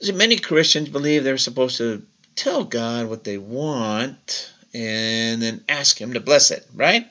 See, 0.00 0.12
many 0.12 0.36
Christians 0.36 0.88
believe 0.88 1.22
they're 1.22 1.38
supposed 1.38 1.78
to 1.78 2.04
tell 2.34 2.64
God 2.64 3.08
what 3.08 3.24
they 3.24 3.38
want 3.38 4.52
and 4.74 5.40
then 5.40 5.64
ask 5.68 6.00
Him 6.00 6.12
to 6.12 6.20
bless 6.20 6.50
it, 6.50 6.66
right? 6.74 7.06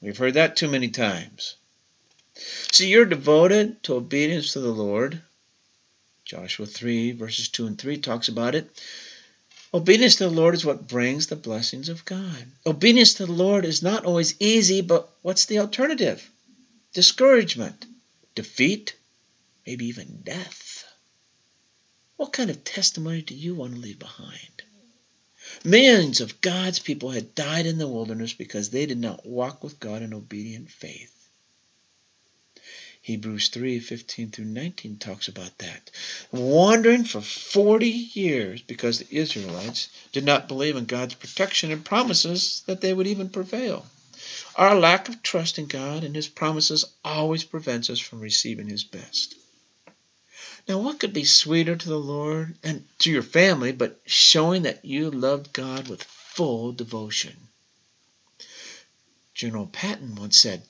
We've 0.00 0.16
heard 0.16 0.34
that 0.34 0.56
too 0.56 0.68
many 0.68 0.88
times. 0.88 1.56
See, 2.34 2.88
you're 2.88 3.04
devoted 3.04 3.82
to 3.84 3.94
obedience 3.94 4.52
to 4.52 4.60
the 4.60 4.72
Lord. 4.72 5.20
Joshua 6.24 6.66
3, 6.66 7.12
verses 7.12 7.48
2 7.48 7.66
and 7.66 7.78
3 7.78 7.98
talks 7.98 8.28
about 8.28 8.54
it. 8.54 8.68
Obedience 9.72 10.16
to 10.16 10.24
the 10.24 10.30
Lord 10.30 10.54
is 10.54 10.64
what 10.64 10.88
brings 10.88 11.28
the 11.28 11.36
blessings 11.36 11.88
of 11.88 12.04
God. 12.04 12.44
Obedience 12.66 13.14
to 13.14 13.26
the 13.26 13.32
Lord 13.32 13.64
is 13.64 13.82
not 13.82 14.04
always 14.04 14.34
easy, 14.40 14.80
but 14.80 15.08
what's 15.22 15.46
the 15.46 15.60
alternative? 15.60 16.28
Discouragement, 16.94 17.86
defeat, 18.34 18.94
maybe 19.66 19.86
even 19.86 20.22
death. 20.22 20.84
What 22.16 22.32
kind 22.32 22.50
of 22.50 22.64
testimony 22.64 23.22
do 23.22 23.34
you 23.34 23.54
want 23.54 23.74
to 23.74 23.80
leave 23.80 23.98
behind? 23.98 24.62
Millions 25.64 26.20
of 26.20 26.40
God's 26.40 26.78
people 26.78 27.10
had 27.10 27.34
died 27.34 27.66
in 27.66 27.78
the 27.78 27.88
wilderness 27.88 28.32
because 28.32 28.70
they 28.70 28.86
did 28.86 28.98
not 28.98 29.26
walk 29.26 29.62
with 29.64 29.80
God 29.80 30.02
in 30.02 30.14
obedient 30.14 30.70
faith. 30.70 31.12
Hebrews 33.04 33.48
3 33.48 33.80
15 33.80 34.30
through 34.30 34.44
19 34.44 34.98
talks 34.98 35.26
about 35.26 35.58
that. 35.58 35.90
Wandering 36.30 37.02
for 37.02 37.20
40 37.20 37.88
years 37.88 38.62
because 38.62 39.00
the 39.00 39.16
Israelites 39.16 39.88
did 40.12 40.24
not 40.24 40.46
believe 40.46 40.76
in 40.76 40.84
God's 40.84 41.14
protection 41.14 41.72
and 41.72 41.84
promises 41.84 42.62
that 42.66 42.80
they 42.80 42.94
would 42.94 43.08
even 43.08 43.28
prevail. 43.28 43.84
Our 44.54 44.78
lack 44.78 45.08
of 45.08 45.20
trust 45.20 45.58
in 45.58 45.66
God 45.66 46.04
and 46.04 46.14
His 46.14 46.28
promises 46.28 46.84
always 47.04 47.42
prevents 47.42 47.90
us 47.90 47.98
from 47.98 48.20
receiving 48.20 48.68
His 48.68 48.84
best. 48.84 49.34
Now, 50.68 50.78
what 50.78 51.00
could 51.00 51.12
be 51.12 51.24
sweeter 51.24 51.74
to 51.74 51.88
the 51.88 51.98
Lord 51.98 52.56
and 52.62 52.86
to 53.00 53.10
your 53.10 53.22
family 53.22 53.72
but 53.72 54.00
showing 54.06 54.62
that 54.62 54.84
you 54.84 55.10
loved 55.10 55.52
God 55.52 55.88
with 55.88 56.02
full 56.02 56.72
devotion? 56.72 57.48
General 59.34 59.66
Patton 59.66 60.14
once 60.14 60.38
said, 60.38 60.62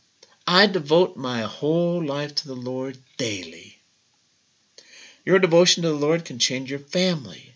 I 0.47 0.67
devote 0.67 1.17
my 1.17 1.43
whole 1.43 2.03
life 2.03 2.35
to 2.37 2.49
the 2.49 2.55
Lord 2.55 2.97
daily. 3.19 3.79
Your 5.25 5.39
devotion 5.39 5.83
to 5.83 5.91
the 5.91 5.95
Lord 5.95 6.25
can 6.25 6.39
change 6.39 6.71
your 6.71 6.81
family, 6.81 7.55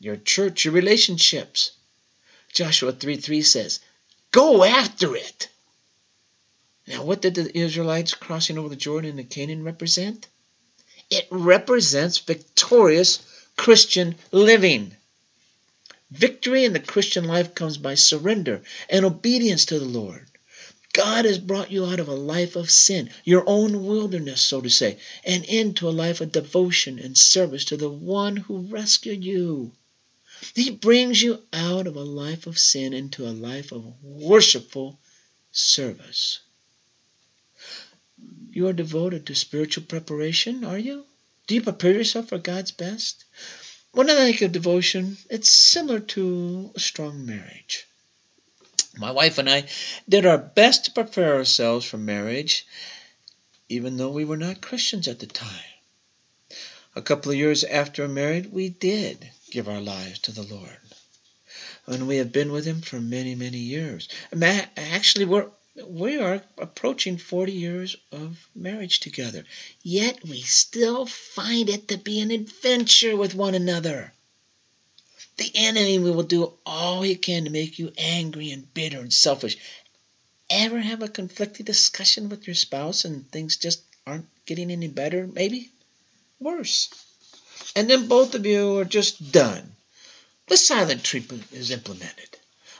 your 0.00 0.16
church, 0.16 0.64
your 0.64 0.74
relationships. 0.74 1.72
Joshua 2.52 2.92
3 2.92 3.18
3 3.18 3.42
says, 3.42 3.80
Go 4.30 4.64
after 4.64 5.14
it. 5.14 5.48
Now, 6.86 7.04
what 7.04 7.20
did 7.20 7.34
the 7.34 7.56
Israelites 7.56 8.14
crossing 8.14 8.56
over 8.56 8.68
the 8.68 8.76
Jordan 8.76 9.18
into 9.18 9.24
Canaan 9.24 9.62
represent? 9.62 10.26
It 11.10 11.28
represents 11.30 12.18
victorious 12.18 13.20
Christian 13.56 14.16
living. 14.32 14.96
Victory 16.10 16.64
in 16.64 16.72
the 16.72 16.80
Christian 16.80 17.24
life 17.24 17.54
comes 17.54 17.78
by 17.78 17.94
surrender 17.94 18.62
and 18.88 19.04
obedience 19.04 19.66
to 19.66 19.78
the 19.78 19.84
Lord. 19.84 20.26
God 20.92 21.24
has 21.24 21.38
brought 21.38 21.70
you 21.70 21.84
out 21.84 22.00
of 22.00 22.08
a 22.08 22.14
life 22.14 22.56
of 22.56 22.70
sin, 22.70 23.10
your 23.22 23.44
own 23.46 23.84
wilderness, 23.84 24.40
so 24.40 24.60
to 24.60 24.70
say, 24.70 24.98
and 25.24 25.44
into 25.44 25.88
a 25.88 25.90
life 25.90 26.20
of 26.20 26.32
devotion 26.32 26.98
and 26.98 27.18
service 27.18 27.66
to 27.66 27.76
the 27.76 27.90
one 27.90 28.36
who 28.36 28.68
rescued 28.68 29.22
you. 29.22 29.72
He 30.54 30.70
brings 30.70 31.20
you 31.20 31.42
out 31.52 31.86
of 31.86 31.96
a 31.96 32.02
life 32.02 32.46
of 32.46 32.58
sin 32.58 32.92
into 32.94 33.26
a 33.26 33.30
life 33.30 33.72
of 33.72 34.02
worshipful 34.02 34.98
service. 35.52 36.40
You 38.56 38.68
are 38.68 38.72
devoted 38.72 39.26
to 39.26 39.34
spiritual 39.34 39.84
preparation, 39.84 40.64
are 40.64 40.78
you? 40.78 41.04
Do 41.46 41.54
you 41.54 41.60
prepare 41.60 41.92
yourself 41.92 42.30
for 42.30 42.38
God's 42.38 42.70
best? 42.70 43.26
I 43.94 44.04
think 44.04 44.40
of 44.40 44.52
devotion, 44.52 45.18
it's 45.28 45.52
similar 45.52 46.00
to 46.00 46.72
a 46.74 46.80
strong 46.80 47.26
marriage. 47.26 47.86
My 48.96 49.10
wife 49.10 49.36
and 49.36 49.50
I 49.50 49.68
did 50.08 50.24
our 50.24 50.38
best 50.38 50.86
to 50.86 50.92
prepare 50.92 51.34
ourselves 51.34 51.84
for 51.84 51.98
marriage, 51.98 52.66
even 53.68 53.98
though 53.98 54.08
we 54.08 54.24
were 54.24 54.38
not 54.38 54.62
Christians 54.62 55.06
at 55.06 55.18
the 55.18 55.26
time. 55.26 55.74
A 56.94 57.02
couple 57.02 57.32
of 57.32 57.36
years 57.36 57.62
after 57.62 58.08
married, 58.08 58.50
we 58.50 58.70
did 58.70 59.32
give 59.50 59.68
our 59.68 59.82
lives 59.82 60.20
to 60.20 60.32
the 60.32 60.44
Lord. 60.44 60.78
And 61.86 62.08
we 62.08 62.16
have 62.16 62.32
been 62.32 62.50
with 62.50 62.64
Him 62.64 62.80
for 62.80 63.00
many, 63.02 63.34
many 63.34 63.58
years. 63.58 64.08
Actually, 64.32 65.26
we're 65.26 65.50
we 65.84 66.18
are 66.18 66.42
approaching 66.56 67.18
40 67.18 67.52
years 67.52 67.96
of 68.10 68.48
marriage 68.54 69.00
together. 69.00 69.44
Yet 69.82 70.24
we 70.24 70.40
still 70.40 71.04
find 71.04 71.68
it 71.68 71.88
to 71.88 71.98
be 71.98 72.20
an 72.20 72.30
adventure 72.30 73.16
with 73.16 73.34
one 73.34 73.54
another. 73.54 74.12
The 75.36 75.50
enemy 75.54 75.98
will 75.98 76.22
do 76.22 76.54
all 76.64 77.02
he 77.02 77.14
can 77.16 77.44
to 77.44 77.50
make 77.50 77.78
you 77.78 77.92
angry 77.98 78.52
and 78.52 78.72
bitter 78.72 79.00
and 79.00 79.12
selfish. 79.12 79.58
Ever 80.48 80.80
have 80.80 81.02
a 81.02 81.08
conflicted 81.08 81.66
discussion 81.66 82.30
with 82.30 82.46
your 82.46 82.54
spouse 82.54 83.04
and 83.04 83.30
things 83.30 83.58
just 83.58 83.82
aren't 84.06 84.28
getting 84.46 84.70
any 84.70 84.88
better? 84.88 85.26
Maybe 85.26 85.70
worse. 86.40 86.88
And 87.74 87.90
then 87.90 88.08
both 88.08 88.34
of 88.34 88.46
you 88.46 88.78
are 88.78 88.84
just 88.84 89.32
done. 89.32 89.76
The 90.46 90.56
silent 90.56 91.04
treatment 91.04 91.44
is 91.52 91.70
implemented. 91.70 92.38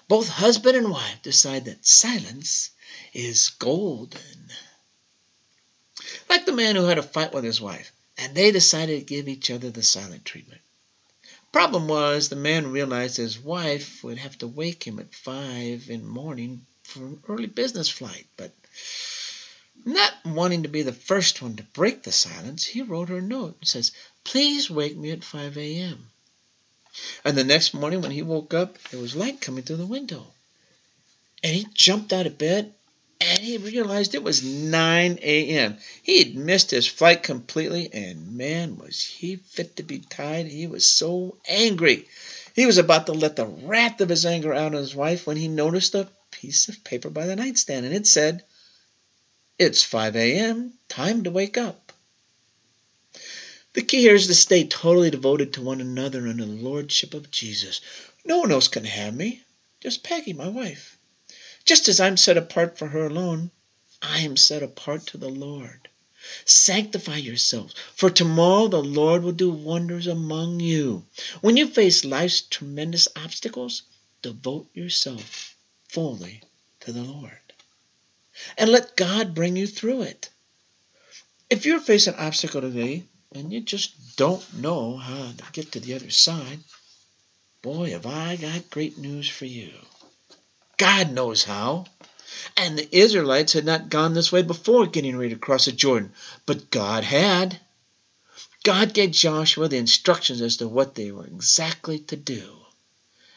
Both 0.09 0.29
husband 0.29 0.76
and 0.76 0.91
wife 0.91 1.21
decide 1.23 1.65
that 1.65 1.85
silence 1.85 2.71
is 3.12 3.50
golden. 3.50 4.50
Like 6.28 6.47
the 6.47 6.52
man 6.52 6.76
who 6.76 6.85
had 6.85 6.99
a 6.99 7.02
fight 7.02 7.33
with 7.33 7.45
his 7.45 7.61
wife, 7.61 7.93
and 8.19 8.35
they 8.35 8.50
decided 8.50 8.99
to 8.99 9.14
give 9.14 9.28
each 9.28 9.50
other 9.50 9.71
the 9.71 9.83
silent 9.83 10.25
treatment. 10.25 10.61
Problem 11.52 11.88
was, 11.88 12.28
the 12.28 12.37
man 12.37 12.71
realized 12.71 13.16
his 13.16 13.38
wife 13.38 14.05
would 14.05 14.19
have 14.19 14.37
to 14.38 14.47
wake 14.47 14.87
him 14.87 14.99
at 14.99 15.14
five 15.14 15.88
in 15.88 16.02
the 16.02 16.09
morning 16.09 16.66
for 16.83 17.07
an 17.07 17.23
early 17.28 17.47
business 17.47 17.88
flight, 17.88 18.26
but 18.37 18.52
not 19.85 20.12
wanting 20.25 20.64
to 20.64 20.69
be 20.69 20.83
the 20.83 20.93
first 20.93 21.40
one 21.40 21.57
to 21.57 21.62
break 21.62 22.02
the 22.02 22.12
silence, 22.12 22.64
he 22.64 22.83
wrote 22.83 23.09
her 23.09 23.19
a 23.19 23.23
note 23.23 23.57
and 23.61 23.69
says, 23.69 23.93
Please 24.25 24.69
wake 24.69 24.97
me 24.97 25.11
at 25.11 25.25
5 25.25 25.57
a.m. 25.57 26.11
And 27.25 27.37
the 27.37 27.45
next 27.45 27.75
morning 27.75 28.00
when 28.00 28.11
he 28.11 28.23
woke 28.23 28.52
up, 28.52 28.78
there 28.88 29.00
was 29.00 29.14
light 29.14 29.40
coming 29.40 29.62
through 29.62 29.76
the 29.76 29.87
window. 29.87 30.33
And 31.43 31.55
he 31.55 31.66
jumped 31.75 32.12
out 32.12 32.26
of 32.26 32.38
bed 32.38 32.75
and 33.21 33.38
he 33.38 33.57
realized 33.57 34.14
it 34.14 34.23
was 34.23 34.43
9 34.43 35.19
a.m. 35.23 35.78
He 36.02 36.19
had 36.19 36.35
missed 36.35 36.71
his 36.71 36.87
flight 36.87 37.23
completely, 37.23 37.88
and 37.93 38.37
man, 38.37 38.76
was 38.76 39.02
he 39.02 39.37
fit 39.37 39.76
to 39.76 39.83
be 39.83 40.00
tied. 40.00 40.47
He 40.47 40.66
was 40.66 40.87
so 40.87 41.38
angry. 41.49 42.09
He 42.55 42.66
was 42.66 42.76
about 42.76 43.07
to 43.07 43.12
let 43.12 43.37
the 43.37 43.47
wrath 43.47 44.00
of 44.02 44.11
his 44.11 44.26
anger 44.26 44.52
out 44.52 44.75
on 44.75 44.81
his 44.81 44.95
wife 44.95 45.26
when 45.26 45.38
he 45.38 45.49
noticed 45.49 45.95
a 45.95 46.11
piece 46.31 46.69
of 46.69 46.85
paper 46.85 47.09
by 47.09 47.26
the 47.26 47.37
nightstand, 47.37 47.87
and 47.87 47.95
it 47.95 48.07
said, 48.07 48.45
It's 49.59 49.83
5 49.83 50.14
a.m., 50.16 50.75
time 50.88 51.25
to 51.25 51.31
wake 51.31 51.57
up. 51.57 51.93
The 53.73 53.83
key 53.83 54.00
here 54.00 54.14
is 54.14 54.26
to 54.26 54.35
stay 54.35 54.66
totally 54.66 55.11
devoted 55.11 55.55
to 55.55 55.62
one 55.62 55.81
another 55.81 56.28
under 56.28 56.45
the 56.45 56.52
lordship 56.52 57.14
of 57.14 57.31
Jesus. 57.31 57.81
No 58.26 58.38
one 58.38 58.52
else 58.52 58.69
can 58.69 58.85
have 58.85 59.14
me, 59.14 59.43
just 59.81 60.02
Peggy, 60.02 60.35
my 60.35 60.49
wife. 60.49 60.96
Just 61.66 61.88
as 61.88 61.99
I'm 61.99 62.16
set 62.16 62.37
apart 62.37 62.78
for 62.78 62.87
her 62.87 63.06
alone, 63.06 63.50
I 64.00 64.20
am 64.20 64.37
set 64.37 64.62
apart 64.62 65.08
to 65.08 65.18
the 65.18 65.28
Lord. 65.28 65.88
Sanctify 66.44 67.16
yourselves, 67.16 67.75
for 67.96 68.08
tomorrow 68.08 68.68
the 68.68 68.82
Lord 68.82 69.25
will 69.25 69.32
do 69.32 69.50
wonders 69.50 70.07
among 70.07 70.61
you. 70.61 71.05
When 71.40 71.57
you 71.57 71.66
face 71.66 72.05
life's 72.05 72.40
tremendous 72.40 73.09
obstacles, 73.16 73.83
devote 74.22 74.68
yourself 74.74 75.57
fully 75.88 76.40
to 76.81 76.92
the 76.92 77.02
Lord. 77.02 77.52
And 78.57 78.70
let 78.70 78.96
God 78.96 79.35
bring 79.35 79.57
you 79.57 79.66
through 79.66 80.02
it. 80.02 80.31
If 81.50 81.66
you're 81.66 81.81
facing 81.81 82.14
an 82.14 82.20
obstacle 82.20 82.61
today 82.61 83.05
and 83.33 83.52
you 83.52 83.61
just 83.61 84.16
don't 84.16 84.55
know 84.55 84.96
how 84.96 85.33
to 85.33 85.44
get 85.52 85.72
to 85.72 85.81
the 85.81 85.94
other 85.94 86.11
side, 86.11 86.61
boy, 87.61 87.90
have 87.90 88.07
I 88.07 88.37
got 88.37 88.70
great 88.70 88.98
news 88.98 89.29
for 89.29 89.46
you. 89.46 89.72
God 90.77 91.12
knows 91.12 91.45
how. 91.45 91.87
And 92.57 92.79
the 92.79 92.97
Israelites 92.97 93.53
had 93.53 93.65
not 93.65 93.89
gone 93.89 94.15
this 94.15 94.33
way 94.33 94.43
before 94.43 94.87
getting 94.87 95.17
ready 95.17 95.35
to 95.35 95.41
cross 95.41 95.67
the 95.67 95.73
Jordan, 95.73 96.12
but 96.45 96.71
God 96.71 97.05
had. 97.05 97.59
God 98.62 98.93
gave 98.93 99.12
Joshua 99.12 99.69
the 99.69 99.77
instructions 99.77 100.41
as 100.41 100.59
to 100.59 100.69
what 100.69 100.95
they 100.95 101.12
were 101.12 101.27
exactly 101.27 102.01
to 102.01 102.17
do. 102.17 102.43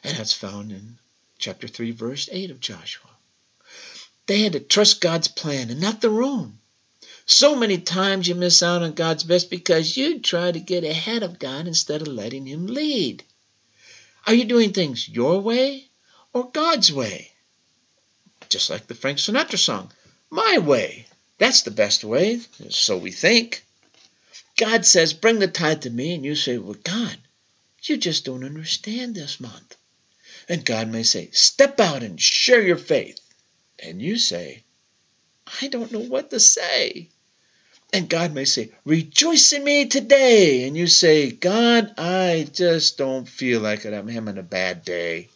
And 0.04 0.18
that's 0.18 0.34
found 0.34 0.72
in 0.72 0.98
chapter 1.38 1.68
3, 1.68 1.92
verse 1.92 2.30
8 2.32 2.52
of 2.52 2.60
Joshua. 2.60 3.10
They 4.26 4.42
had 4.42 4.54
to 4.54 4.60
trust 4.60 5.02
God's 5.02 5.28
plan 5.28 5.70
and 5.70 5.82
not 5.82 6.02
their 6.02 6.22
own. 6.22 6.60
So 7.26 7.56
many 7.56 7.78
times 7.78 8.28
you 8.28 8.36
miss 8.36 8.64
out 8.64 8.82
on 8.82 8.94
God's 8.94 9.24
best 9.24 9.50
because 9.50 9.96
you 9.96 10.20
try 10.20 10.52
to 10.52 10.60
get 10.60 10.84
ahead 10.84 11.24
of 11.24 11.40
God 11.40 11.68
instead 11.68 12.02
of 12.02 12.08
letting 12.08 12.48
Him 12.48 12.68
lead. 12.68 13.24
Are 14.26 14.34
you 14.34 14.46
doing 14.46 14.74
things 14.74 15.08
your 15.08 15.42
way 15.42 15.89
or 16.34 16.50
God's 16.52 16.92
way. 16.92 17.32
Just 18.50 18.70
like 18.70 18.88
the 18.88 18.96
Frank 18.96 19.18
Sinatra 19.18 19.58
song, 19.58 19.92
My 20.30 20.58
Way. 20.58 21.06
That's 21.38 21.62
the 21.62 21.72
best 21.72 22.04
way, 22.04 22.42
so 22.70 22.98
we 22.98 23.12
think. 23.12 23.64
God 24.58 24.86
says, 24.86 25.14
Bring 25.14 25.40
the 25.40 25.48
tithe 25.48 25.82
to 25.82 25.90
me, 25.90 26.14
and 26.14 26.26
you 26.26 26.36
say, 26.36 26.58
Well, 26.58 26.76
God, 26.84 27.18
you 27.84 27.98
just 27.98 28.26
don't 28.26 28.44
understand 28.44 29.16
this 29.16 29.40
month. 29.40 29.78
And 30.50 30.66
God 30.66 30.90
may 30.90 31.04
say, 31.04 31.30
Step 31.32 31.80
out 31.80 32.04
and 32.04 32.20
share 32.20 32.62
your 32.62 32.78
faith. 32.78 33.20
And 33.82 34.02
you 34.02 34.18
say, 34.18 34.64
I 35.62 35.68
don't 35.68 35.92
know 35.92 36.00
what 36.00 36.30
to 36.32 36.40
say. 36.40 37.10
And 37.94 38.10
God 38.10 38.34
may 38.34 38.46
say, 38.46 38.72
Rejoice 38.84 39.54
in 39.54 39.64
me 39.64 39.86
today. 39.88 40.68
And 40.68 40.76
you 40.76 40.88
say, 40.88 41.32
God, 41.32 41.94
I 41.98 42.48
just 42.52 42.98
don't 42.98 43.28
feel 43.28 43.62
like 43.62 43.86
it. 43.86 43.94
I'm 43.94 44.08
having 44.08 44.38
a 44.38 44.44
bad 44.44 44.84
day. 44.84 45.30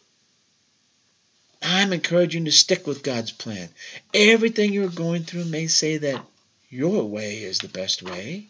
I'm 1.64 1.94
encouraging 1.94 2.44
you 2.44 2.52
to 2.52 2.56
stick 2.56 2.86
with 2.86 3.02
God's 3.02 3.32
plan. 3.32 3.70
Everything 4.12 4.72
you're 4.72 4.88
going 4.88 5.24
through 5.24 5.46
may 5.46 5.66
say 5.66 5.96
that 5.96 6.22
your 6.68 7.04
way 7.04 7.42
is 7.42 7.58
the 7.58 7.68
best 7.68 8.02
way, 8.02 8.48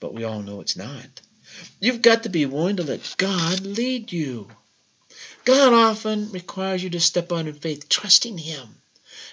but 0.00 0.14
we 0.14 0.24
all 0.24 0.40
know 0.40 0.62
it's 0.62 0.76
not. 0.76 1.20
You've 1.80 2.00
got 2.00 2.22
to 2.22 2.30
be 2.30 2.46
willing 2.46 2.76
to 2.76 2.82
let 2.82 3.14
God 3.18 3.60
lead 3.60 4.10
you. 4.10 4.48
God 5.44 5.74
often 5.74 6.30
requires 6.30 6.82
you 6.82 6.90
to 6.90 7.00
step 7.00 7.30
out 7.30 7.46
in 7.46 7.52
faith, 7.52 7.88
trusting 7.88 8.38
Him. 8.38 8.80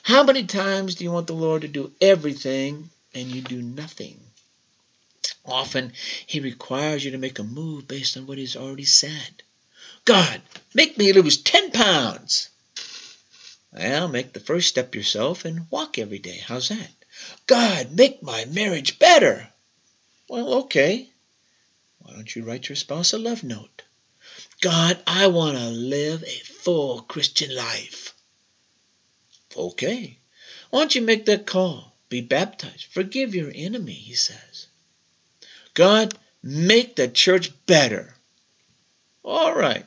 How 0.03 0.23
many 0.23 0.43
times 0.43 0.95
do 0.95 1.05
you 1.05 1.11
want 1.11 1.27
the 1.27 1.33
Lord 1.33 1.61
to 1.61 1.67
do 1.69 1.93
everything 2.01 2.89
and 3.13 3.27
you 3.27 3.41
do 3.41 3.61
nothing? 3.61 4.19
Often 5.45 5.93
He 6.25 6.41
requires 6.41 7.05
you 7.05 7.11
to 7.11 7.17
make 7.17 7.39
a 7.39 7.43
move 7.43 7.87
based 7.87 8.17
on 8.17 8.27
what 8.27 8.37
He's 8.37 8.57
already 8.57 8.85
said. 8.85 9.43
God, 10.05 10.41
make 10.73 10.97
me 10.97 11.13
lose 11.13 11.37
10 11.37 11.71
pounds. 11.71 12.48
Well, 13.71 14.07
make 14.07 14.33
the 14.33 14.39
first 14.39 14.67
step 14.67 14.95
yourself 14.95 15.45
and 15.45 15.69
walk 15.69 15.99
every 15.99 16.19
day. 16.19 16.37
How's 16.37 16.69
that? 16.69 16.91
God, 17.45 17.91
make 17.91 18.23
my 18.23 18.45
marriage 18.45 18.97
better. 18.97 19.49
Well, 20.27 20.53
okay. 20.65 21.09
Why 21.99 22.13
don't 22.13 22.35
you 22.35 22.43
write 22.43 22.69
your 22.69 22.75
spouse 22.75 23.13
a 23.13 23.19
love 23.19 23.43
note? 23.43 23.83
God, 24.61 25.01
I 25.05 25.27
want 25.27 25.57
to 25.57 25.69
live 25.69 26.23
a 26.23 26.39
full 26.39 27.01
Christian 27.01 27.55
life. 27.55 28.15
Okay. 29.55 30.17
Why 30.69 30.79
don't 30.79 30.95
you 30.95 31.01
make 31.01 31.25
that 31.25 31.45
call? 31.45 31.95
Be 32.09 32.21
baptized. 32.21 32.85
Forgive 32.85 33.35
your 33.35 33.51
enemy, 33.53 33.93
he 33.93 34.15
says. 34.15 34.67
God, 35.73 36.17
make 36.41 36.95
the 36.95 37.07
church 37.07 37.51
better. 37.65 38.15
All 39.23 39.53
right. 39.53 39.85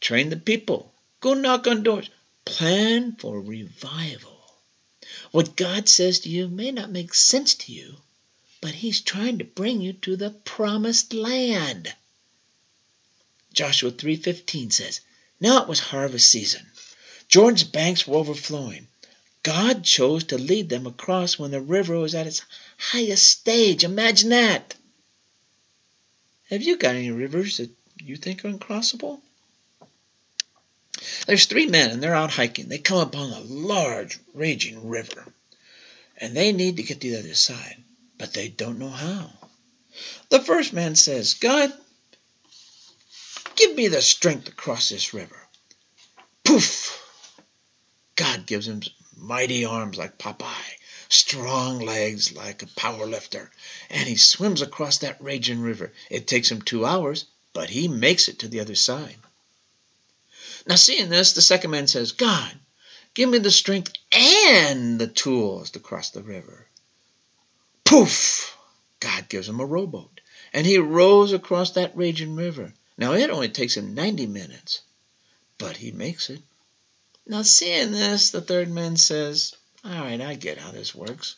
Train 0.00 0.30
the 0.30 0.36
people. 0.36 0.92
Go 1.20 1.34
knock 1.34 1.66
on 1.66 1.82
doors. 1.82 2.10
Plan 2.48 3.14
for 3.14 3.40
revival. 3.42 4.42
What 5.32 5.54
God 5.54 5.86
says 5.86 6.20
to 6.20 6.30
you 6.30 6.48
may 6.48 6.70
not 6.70 6.90
make 6.90 7.12
sense 7.12 7.54
to 7.56 7.72
you, 7.72 7.96
but 8.62 8.72
He's 8.72 9.02
trying 9.02 9.38
to 9.38 9.44
bring 9.44 9.82
you 9.82 9.92
to 9.92 10.16
the 10.16 10.30
promised 10.30 11.12
land. 11.12 11.94
Joshua 13.52 13.90
3:15 13.90 14.70
says, 14.70 15.00
"Now 15.38 15.62
it 15.62 15.68
was 15.68 15.78
harvest 15.78 16.30
season. 16.30 16.66
Jordan's 17.28 17.64
banks 17.64 18.06
were 18.06 18.16
overflowing. 18.16 18.88
God 19.42 19.84
chose 19.84 20.24
to 20.24 20.38
lead 20.38 20.70
them 20.70 20.86
across 20.86 21.38
when 21.38 21.50
the 21.50 21.60
river 21.60 21.98
was 21.98 22.14
at 22.14 22.26
its 22.26 22.40
highest 22.78 23.28
stage. 23.28 23.84
Imagine 23.84 24.30
that. 24.30 24.74
Have 26.48 26.62
you 26.62 26.78
got 26.78 26.96
any 26.96 27.10
rivers 27.10 27.58
that 27.58 27.70
you 28.02 28.16
think 28.16 28.42
are 28.44 28.48
uncrossable? 28.48 29.20
There's 31.26 31.46
three 31.46 31.66
men 31.66 31.90
and 31.90 32.02
they're 32.02 32.14
out 32.14 32.30
hiking. 32.30 32.68
They 32.68 32.78
come 32.78 32.98
upon 32.98 33.30
a 33.30 33.40
large 33.40 34.18
raging 34.34 34.88
river 34.88 35.32
and 36.20 36.36
they 36.36 36.52
need 36.52 36.76
to 36.76 36.82
get 36.82 37.00
to 37.00 37.10
the 37.10 37.18
other 37.18 37.34
side, 37.34 37.82
but 38.18 38.32
they 38.32 38.48
don't 38.48 38.78
know 38.78 38.90
how. 38.90 39.30
The 40.28 40.40
first 40.40 40.72
man 40.72 40.96
says, 40.96 41.34
God, 41.34 41.72
give 43.56 43.74
me 43.74 43.88
the 43.88 44.02
strength 44.02 44.46
to 44.46 44.52
cross 44.52 44.88
this 44.88 45.14
river. 45.14 45.38
Poof! 46.44 47.00
God 48.16 48.46
gives 48.46 48.66
him 48.66 48.82
mighty 49.16 49.64
arms 49.64 49.96
like 49.96 50.18
Popeye, 50.18 50.78
strong 51.08 51.78
legs 51.80 52.32
like 52.32 52.62
a 52.62 52.66
power 52.66 53.06
lifter, 53.06 53.50
and 53.90 54.08
he 54.08 54.16
swims 54.16 54.62
across 54.62 54.98
that 54.98 55.22
raging 55.22 55.60
river. 55.60 55.92
It 56.10 56.26
takes 56.26 56.50
him 56.50 56.62
two 56.62 56.84
hours, 56.84 57.26
but 57.52 57.70
he 57.70 57.88
makes 57.88 58.28
it 58.28 58.40
to 58.40 58.48
the 58.48 58.60
other 58.60 58.74
side. 58.74 59.16
Now, 60.66 60.76
seeing 60.76 61.08
this, 61.08 61.32
the 61.32 61.42
second 61.42 61.70
man 61.70 61.86
says, 61.86 62.12
God, 62.12 62.52
give 63.14 63.28
me 63.28 63.38
the 63.38 63.50
strength 63.50 63.92
and 64.12 64.98
the 64.98 65.06
tools 65.06 65.70
to 65.70 65.80
cross 65.80 66.10
the 66.10 66.22
river. 66.22 66.66
Poof! 67.84 68.56
God 69.00 69.28
gives 69.28 69.48
him 69.48 69.60
a 69.60 69.66
rowboat, 69.66 70.20
and 70.52 70.66
he 70.66 70.78
rows 70.78 71.32
across 71.32 71.72
that 71.72 71.96
raging 71.96 72.36
river. 72.36 72.72
Now, 72.96 73.12
it 73.12 73.30
only 73.30 73.48
takes 73.48 73.76
him 73.76 73.94
90 73.94 74.26
minutes, 74.26 74.82
but 75.56 75.76
he 75.76 75.92
makes 75.92 76.30
it. 76.30 76.42
Now, 77.26 77.42
seeing 77.42 77.92
this, 77.92 78.30
the 78.30 78.40
third 78.40 78.70
man 78.70 78.96
says, 78.96 79.54
All 79.84 79.90
right, 79.92 80.20
I 80.20 80.34
get 80.34 80.58
how 80.58 80.72
this 80.72 80.94
works. 80.94 81.36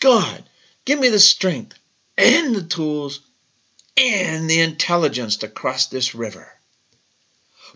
God, 0.00 0.44
give 0.84 1.00
me 1.00 1.08
the 1.08 1.18
strength 1.18 1.78
and 2.16 2.54
the 2.54 2.62
tools 2.62 3.20
and 3.96 4.48
the 4.48 4.60
intelligence 4.60 5.38
to 5.38 5.48
cross 5.48 5.86
this 5.86 6.14
river. 6.14 6.53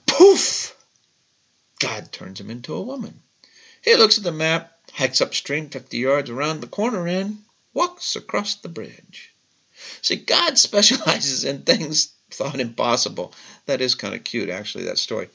Poof! 0.07 0.77
God 1.79 2.11
turns 2.11 2.41
him 2.41 2.51
into 2.51 2.75
a 2.75 2.83
woman. 2.83 3.23
He 3.83 3.95
looks 3.95 4.19
at 4.19 4.25
the 4.25 4.33
map, 4.33 4.77
hikes 4.93 5.21
upstream 5.21 5.71
50 5.71 5.97
yards 5.97 6.31
around 6.31 6.61
the 6.61 6.67
corner, 6.67 7.07
and 7.07 7.45
walks 7.73 8.17
across 8.17 8.57
the 8.57 8.69
bridge. 8.69 9.33
See, 10.03 10.17
God 10.17 10.59
specializes 10.69 11.45
in 11.45 11.63
things 11.63 12.13
thought 12.31 12.61
impossible. 12.61 13.33
That 13.67 13.81
is 13.81 13.95
kind 13.95 14.15
of 14.15 14.25
cute, 14.25 14.51
actually, 14.51 14.85
that 14.85 14.99
story. 14.99 15.29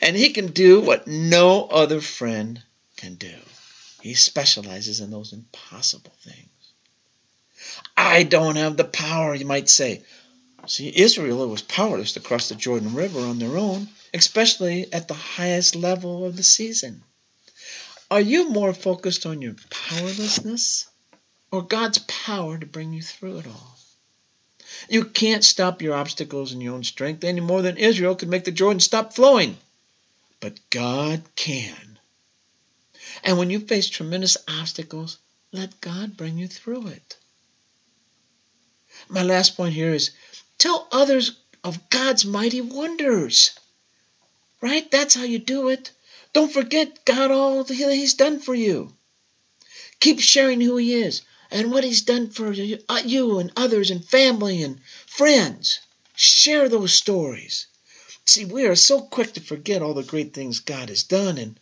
And 0.00 0.16
He 0.16 0.30
can 0.30 0.48
do 0.48 0.80
what 0.80 1.06
no 1.06 1.66
other 1.66 2.00
friend 2.00 2.62
can 2.96 3.14
do. 3.14 3.34
He 4.02 4.14
specializes 4.14 5.00
in 5.00 5.10
those 5.10 5.32
impossible 5.32 6.12
things. 6.20 6.48
I 7.96 8.22
don't 8.22 8.56
have 8.56 8.76
the 8.76 8.84
power, 8.84 9.34
you 9.34 9.46
might 9.46 9.68
say. 9.68 10.02
See, 10.66 10.92
Israel 10.94 11.48
was 11.48 11.62
powerless 11.62 12.12
to 12.12 12.20
cross 12.20 12.48
the 12.48 12.54
Jordan 12.54 12.94
River 12.94 13.20
on 13.20 13.38
their 13.38 13.56
own, 13.56 13.88
especially 14.14 14.92
at 14.92 15.08
the 15.08 15.14
highest 15.14 15.76
level 15.76 16.24
of 16.24 16.36
the 16.36 16.42
season. 16.42 17.02
Are 18.10 18.20
you 18.20 18.50
more 18.50 18.72
focused 18.72 19.26
on 19.26 19.42
your 19.42 19.56
powerlessness 19.70 20.86
or 21.50 21.62
God's 21.62 21.98
power 21.98 22.56
to 22.56 22.66
bring 22.66 22.92
you 22.92 23.02
through 23.02 23.38
it 23.38 23.46
all? 23.46 23.78
You 24.88 25.04
can't 25.04 25.44
stop 25.44 25.82
your 25.82 25.94
obstacles 25.94 26.52
in 26.52 26.60
your 26.60 26.74
own 26.74 26.84
strength 26.84 27.24
any 27.24 27.40
more 27.40 27.62
than 27.62 27.76
Israel 27.76 28.14
could 28.14 28.28
make 28.28 28.44
the 28.44 28.52
Jordan 28.52 28.80
stop 28.80 29.14
flowing. 29.14 29.56
But 30.40 30.58
God 30.70 31.22
can. 31.34 31.98
And 33.24 33.38
when 33.38 33.50
you 33.50 33.60
face 33.60 33.88
tremendous 33.88 34.36
obstacles, 34.48 35.18
let 35.52 35.80
God 35.80 36.16
bring 36.16 36.38
you 36.38 36.46
through 36.46 36.88
it. 36.88 37.16
My 39.08 39.22
last 39.22 39.56
point 39.56 39.74
here 39.74 39.94
is 39.94 40.10
tell 40.58 40.86
others 40.92 41.32
of 41.64 41.90
God's 41.90 42.24
mighty 42.24 42.60
wonders. 42.60 43.58
Right? 44.60 44.90
That's 44.90 45.14
how 45.14 45.24
you 45.24 45.38
do 45.38 45.68
it. 45.68 45.90
Don't 46.32 46.52
forget 46.52 47.04
God 47.04 47.30
all 47.30 47.64
that 47.64 47.74
He's 47.74 48.14
done 48.14 48.40
for 48.40 48.54
you. 48.54 48.92
Keep 50.00 50.20
sharing 50.20 50.60
who 50.60 50.76
He 50.76 50.94
is 50.94 51.22
and 51.50 51.70
what 51.70 51.84
He's 51.84 52.02
done 52.02 52.30
for 52.30 52.48
uh, 52.48 53.02
you 53.04 53.38
and 53.38 53.52
others 53.56 53.90
and 53.90 54.04
family 54.04 54.62
and 54.62 54.80
friends. 55.06 55.80
Share 56.14 56.68
those 56.68 56.92
stories. 56.92 57.66
See, 58.24 58.44
we 58.44 58.66
are 58.66 58.74
so 58.74 59.00
quick 59.00 59.34
to 59.34 59.40
forget 59.40 59.82
all 59.82 59.94
the 59.94 60.02
great 60.02 60.34
things 60.34 60.60
God 60.60 60.88
has 60.88 61.04
done, 61.04 61.38
and, 61.38 61.60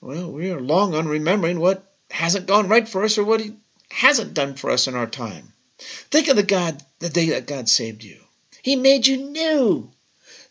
well, 0.00 0.30
we 0.30 0.50
are 0.50 0.60
long 0.60 0.94
on 0.94 1.08
remembering 1.08 1.58
what 1.58 1.92
hasn't 2.10 2.46
gone 2.46 2.68
right 2.68 2.88
for 2.88 3.02
us 3.02 3.18
or 3.18 3.24
what 3.24 3.40
He 3.40 3.54
hasn't 3.90 4.34
done 4.34 4.54
for 4.54 4.70
us 4.70 4.86
in 4.86 4.94
our 4.94 5.06
time. 5.06 5.52
Think 5.78 6.28
of 6.28 6.36
the 6.36 6.44
God, 6.44 6.80
the 7.00 7.08
day 7.08 7.30
that 7.30 7.46
God 7.46 7.68
saved 7.68 8.04
you. 8.04 8.20
He 8.62 8.76
made 8.76 9.06
you 9.06 9.16
new. 9.16 9.90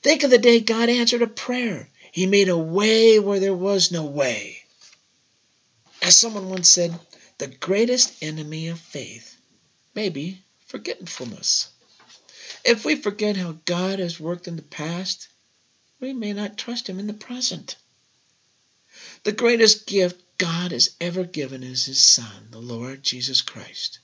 Think 0.01 0.23
of 0.23 0.31
the 0.31 0.39
day 0.39 0.59
God 0.59 0.89
answered 0.89 1.21
a 1.21 1.27
prayer. 1.27 1.87
He 2.11 2.25
made 2.25 2.49
a 2.49 2.57
way 2.57 3.19
where 3.19 3.39
there 3.39 3.53
was 3.53 3.91
no 3.91 4.03
way. 4.03 4.63
As 6.01 6.17
someone 6.17 6.49
once 6.49 6.69
said, 6.69 6.97
the 7.37 7.47
greatest 7.47 8.23
enemy 8.23 8.69
of 8.69 8.79
faith 8.79 9.37
may 9.93 10.09
be 10.09 10.41
forgetfulness. 10.65 11.69
If 12.65 12.83
we 12.83 12.95
forget 12.95 13.37
how 13.37 13.59
God 13.65 13.99
has 13.99 14.19
worked 14.19 14.47
in 14.47 14.55
the 14.55 14.63
past, 14.63 15.27
we 15.99 16.13
may 16.13 16.33
not 16.33 16.57
trust 16.57 16.89
Him 16.89 16.99
in 16.99 17.05
the 17.05 17.13
present. 17.13 17.75
The 19.23 19.31
greatest 19.31 19.85
gift 19.85 20.19
God 20.39 20.71
has 20.71 20.95
ever 20.99 21.23
given 21.23 21.61
is 21.61 21.85
His 21.85 22.03
Son, 22.03 22.47
the 22.49 22.59
Lord 22.59 23.03
Jesus 23.03 23.41
Christ. 23.41 23.99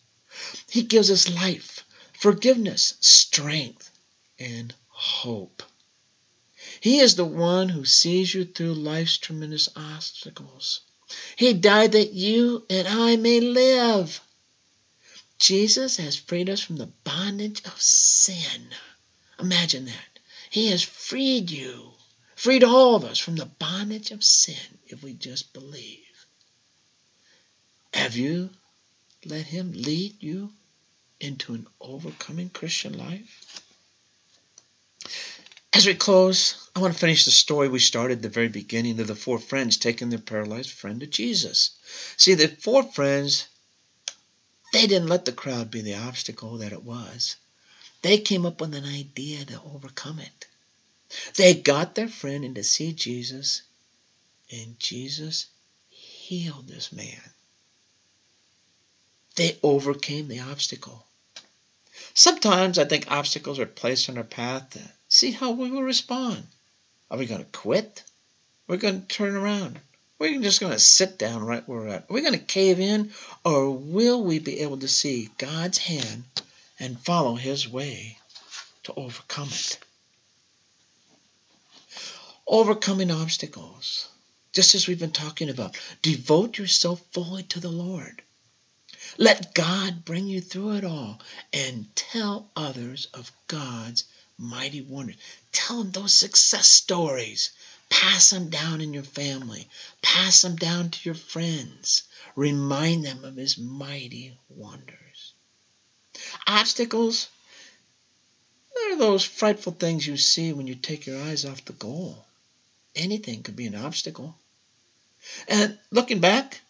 He 0.69 0.83
gives 0.83 1.10
us 1.10 1.27
life, 1.27 1.83
forgiveness, 2.13 2.93
strength, 2.99 3.89
and 4.38 4.75
hope. 4.89 5.63
He 6.79 6.99
is 6.99 7.15
the 7.15 7.25
one 7.25 7.69
who 7.69 7.85
sees 7.85 8.33
you 8.33 8.45
through 8.45 8.73
life's 8.73 9.17
tremendous 9.17 9.69
obstacles. 9.75 10.81
He 11.35 11.53
died 11.53 11.93
that 11.93 12.13
you 12.13 12.65
and 12.69 12.87
I 12.87 13.15
may 13.15 13.39
live. 13.39 14.21
Jesus 15.39 15.97
has 15.97 16.15
freed 16.15 16.49
us 16.49 16.61
from 16.61 16.77
the 16.77 16.91
bondage 17.03 17.61
of 17.65 17.81
sin. 17.81 18.69
Imagine 19.39 19.85
that. 19.85 20.19
He 20.49 20.67
has 20.67 20.81
freed 20.81 21.51
you, 21.51 21.93
freed 22.35 22.63
all 22.63 22.95
of 22.95 23.03
us 23.03 23.19
from 23.19 23.35
the 23.35 23.45
bondage 23.45 24.11
of 24.11 24.23
sin 24.23 24.79
if 24.87 25.03
we 25.03 25.13
just 25.13 25.53
believe. 25.53 26.03
Have 27.93 28.15
you 28.15 28.49
let 29.25 29.45
Him 29.45 29.71
lead 29.73 30.21
you 30.21 30.53
into 31.19 31.53
an 31.53 31.67
overcoming 31.79 32.49
Christian 32.49 32.97
life? 32.97 33.61
As 35.77 35.85
we 35.85 35.93
close, 35.93 36.55
I 36.75 36.79
want 36.79 36.95
to 36.95 36.99
finish 36.99 37.25
the 37.25 37.29
story 37.29 37.69
we 37.69 37.77
started 37.77 38.17
at 38.17 38.21
the 38.23 38.29
very 38.29 38.47
beginning 38.47 38.99
of 38.99 39.05
the 39.05 39.13
four 39.13 39.37
friends 39.37 39.77
taking 39.77 40.09
their 40.09 40.17
paralyzed 40.17 40.71
friend 40.71 41.01
to 41.01 41.05
Jesus. 41.05 41.69
See, 42.17 42.33
the 42.33 42.47
four 42.47 42.81
friends, 42.81 43.45
they 44.73 44.87
didn't 44.87 45.07
let 45.07 45.25
the 45.25 45.31
crowd 45.31 45.69
be 45.69 45.81
the 45.81 45.93
obstacle 45.93 46.57
that 46.57 46.71
it 46.71 46.81
was. 46.81 47.35
They 48.01 48.17
came 48.17 48.43
up 48.43 48.59
with 48.59 48.73
an 48.73 48.85
idea 48.85 49.45
to 49.45 49.61
overcome 49.61 50.17
it. 50.17 50.47
They 51.35 51.53
got 51.53 51.93
their 51.93 52.09
friend 52.09 52.43
in 52.43 52.55
to 52.55 52.63
see 52.63 52.91
Jesus, 52.91 53.61
and 54.51 54.79
Jesus 54.79 55.45
healed 55.89 56.67
this 56.67 56.91
man. 56.91 57.21
They 59.35 59.59
overcame 59.61 60.27
the 60.27 60.39
obstacle. 60.39 61.05
Sometimes 62.15 62.79
I 62.79 62.85
think 62.85 63.11
obstacles 63.11 63.59
are 63.59 63.67
placed 63.67 64.09
on 64.09 64.17
our 64.17 64.23
path 64.23 64.71
to 64.71 64.96
see 65.10 65.32
how 65.32 65.52
we 65.52 65.72
will 65.72 65.84
respond. 65.84 66.43
Are 67.10 67.17
we 67.17 67.26
going 67.26 67.43
to 67.43 67.58
quit? 67.58 68.04
We're 68.67 68.78
going 68.78 69.02
to 69.02 69.08
turn 69.08 69.36
around. 69.36 69.80
We're 70.20 70.41
just 70.41 70.60
going 70.60 70.74
to 70.74 70.80
sit 70.80 71.17
down 71.17 71.46
right 71.46 71.67
where 71.67 71.80
we're 71.80 71.88
at. 71.89 72.10
Are 72.10 72.13
we 72.13 72.22
going 72.22 72.34
to 72.34 72.39
cave 72.39 72.80
in, 72.80 73.12
or 73.46 73.70
will 73.70 74.24
we 74.24 74.39
be 74.39 74.62
able 74.62 74.78
to 74.78 74.88
see 74.88 75.30
God's 75.38 75.78
hand 75.78 76.24
and 76.80 77.00
follow 77.00 77.36
His 77.36 77.70
way 77.70 78.17
to 78.84 78.93
overcome 78.96 79.50
it? 79.50 79.80
Overcoming 82.48 83.12
obstacles, 83.12 84.10
just 84.54 84.74
as 84.74 84.88
we've 84.88 85.00
been 85.00 85.12
talking 85.12 85.50
about. 85.50 85.78
Devote 86.02 86.58
yourself 86.58 87.02
fully 87.12 87.43
to 87.43 87.60
the 87.60 87.70
Lord. 87.70 88.22
Let 89.17 89.54
God 89.54 90.04
bring 90.04 90.28
you 90.28 90.41
through 90.41 90.78
it 90.78 90.84
all 90.84 91.22
and 91.54 91.96
tell 91.96 92.50
others 92.56 93.08
of 93.13 93.32
God's 93.48 94.04
mighty 94.38 94.82
wonders. 94.82 95.15
Tell 95.52 95.84
them 95.84 95.91
those 95.91 96.13
success 96.13 96.67
stories. 96.67 97.52
Pass 97.89 98.30
them 98.30 98.50
down 98.50 98.82
in 98.82 98.93
your 98.93 99.04
family. 99.04 99.69
Pass 100.02 100.41
them 100.41 100.56
down 100.56 100.89
to 100.91 101.00
your 101.04 101.15
friends. 101.15 102.04
Remind 102.36 103.06
them 103.06 103.23
of 103.23 103.36
His 103.36 103.58
mighty 103.58 104.38
wonders. 104.50 105.34
Obstacles, 106.45 107.30
they're 108.76 108.97
those 108.97 109.23
frightful 109.23 109.73
things 109.73 110.06
you 110.06 110.17
see 110.17 110.54
when 110.54 110.67
you 110.67 110.76
take 110.76 111.06
your 111.06 111.21
eyes 111.21 111.45
off 111.45 111.65
the 111.65 111.73
goal. 111.73 112.26
Anything 112.95 113.43
could 113.43 113.56
be 113.56 113.67
an 113.67 113.76
obstacle. 113.76 114.36
And 115.47 115.78
looking 115.91 116.19
back, 116.19 116.62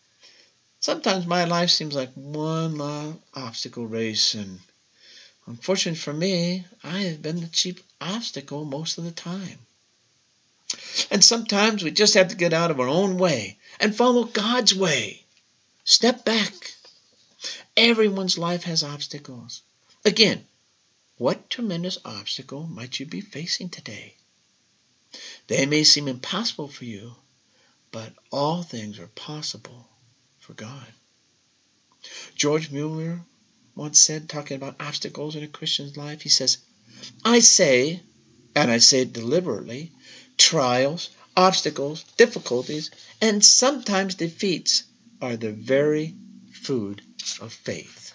Sometimes 0.80 1.26
my 1.26 1.46
life 1.46 1.72
seems 1.72 1.96
like 1.96 2.14
one 2.14 2.78
long 2.78 3.22
obstacle 3.34 3.88
race, 3.88 4.36
and 4.36 4.60
unfortunately 5.48 6.00
for 6.00 6.14
me, 6.14 6.66
I 6.84 7.00
have 7.00 7.22
been 7.22 7.40
the 7.40 7.48
chief 7.48 7.82
obstacle 8.00 8.66
most 8.66 8.98
of 8.98 9.06
the 9.06 9.12
time. 9.12 9.60
And 11.10 11.24
sometimes 11.24 11.84
we 11.84 11.92
just 11.92 12.16
have 12.16 12.28
to 12.30 12.36
get 12.36 12.54
out 12.54 12.72
of 12.72 12.80
our 12.80 12.88
own 12.88 13.18
way 13.18 13.58
and 13.80 13.96
follow 13.96 14.26
God's 14.26 14.76
way. 14.76 15.24
Step 15.86 16.26
back. 16.26 16.54
Everyone's 17.78 18.38
life 18.38 18.64
has 18.64 18.84
obstacles. 18.84 19.62
Again, 20.04 20.46
what 21.18 21.50
tremendous 21.50 21.98
obstacle 22.04 22.68
might 22.68 23.00
you 23.00 23.06
be 23.06 23.22
facing 23.22 23.70
today? 23.70 24.16
They 25.48 25.66
may 25.66 25.84
seem 25.84 26.08
impossible 26.08 26.68
for 26.68 26.84
you, 26.86 27.16
but 27.92 28.14
all 28.32 28.64
things 28.64 29.00
are 29.00 29.08
possible 29.08 29.88
for 30.40 30.54
God. 30.54 30.86
George 32.36 32.70
Mueller 32.70 33.22
once 33.78 34.00
said, 34.02 34.28
talking 34.28 34.56
about 34.56 34.82
obstacles 34.82 35.36
in 35.36 35.44
a 35.44 35.48
Christian's 35.48 35.96
life, 35.96 36.22
he 36.22 36.30
says, 36.30 36.58
I 37.24 37.40
say, 37.40 38.02
and 38.56 38.72
I 38.72 38.80
say 38.80 39.02
it 39.02 39.14
deliberately, 39.14 39.92
trials, 40.36 41.12
obstacles, 41.36 42.04
difficulties, 42.18 42.90
and 43.22 43.46
sometimes 43.46 44.16
defeats 44.16 44.84
are 45.22 45.38
the 45.38 45.52
very 45.52 46.16
food 46.52 47.04
of 47.40 47.54
faith. 47.54 48.14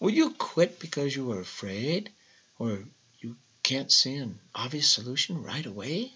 Will 0.00 0.10
you 0.10 0.30
quit 0.30 0.80
because 0.80 1.14
you 1.14 1.30
are 1.30 1.40
afraid 1.40 2.10
or 2.58 2.82
you 3.20 3.36
can't 3.62 3.92
see 3.92 4.16
an 4.16 4.40
obvious 4.54 4.88
solution 4.88 5.42
right 5.42 5.66
away? 5.66 6.12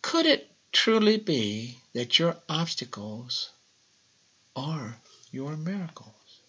Could 0.00 0.24
it 0.24 0.50
truly 0.72 1.18
be 1.18 1.78
that 1.92 2.18
your 2.18 2.36
obstacles 2.48 3.50
are 4.56 4.96
your 5.30 5.56
miracles? 5.56 6.40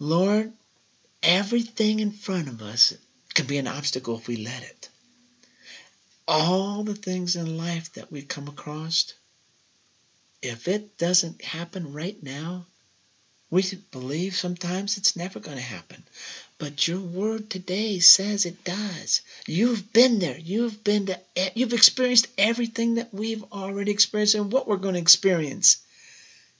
Lord, 0.00 0.52
everything 1.22 2.00
in 2.00 2.10
front 2.10 2.48
of 2.48 2.62
us 2.62 2.94
can 3.34 3.46
be 3.46 3.58
an 3.58 3.68
obstacle 3.68 4.18
if 4.18 4.26
we 4.26 4.36
let 4.36 4.62
it. 4.62 4.88
All 6.26 6.82
the 6.82 6.94
things 6.94 7.36
in 7.36 7.58
life 7.58 7.92
that 7.92 8.10
we 8.10 8.22
come 8.22 8.48
across, 8.48 9.12
if 10.42 10.66
it 10.66 10.96
doesn't 10.96 11.42
happen 11.42 11.92
right 11.92 12.20
now, 12.22 12.66
we 13.54 13.62
believe 13.92 14.34
sometimes 14.34 14.98
it's 14.98 15.14
never 15.14 15.38
going 15.38 15.56
to 15.56 15.62
happen. 15.62 16.02
But 16.58 16.88
your 16.88 16.98
word 16.98 17.48
today 17.48 18.00
says 18.00 18.46
it 18.46 18.64
does. 18.64 19.20
You've 19.46 19.92
been 19.92 20.18
there. 20.18 20.36
You've 20.36 20.82
been 20.82 21.06
to, 21.06 21.20
you've 21.54 21.72
experienced 21.72 22.26
everything 22.36 22.96
that 22.96 23.14
we've 23.14 23.44
already 23.52 23.92
experienced 23.92 24.34
and 24.34 24.50
what 24.50 24.66
we're 24.66 24.78
going 24.78 24.94
to 24.94 25.00
experience. 25.00 25.76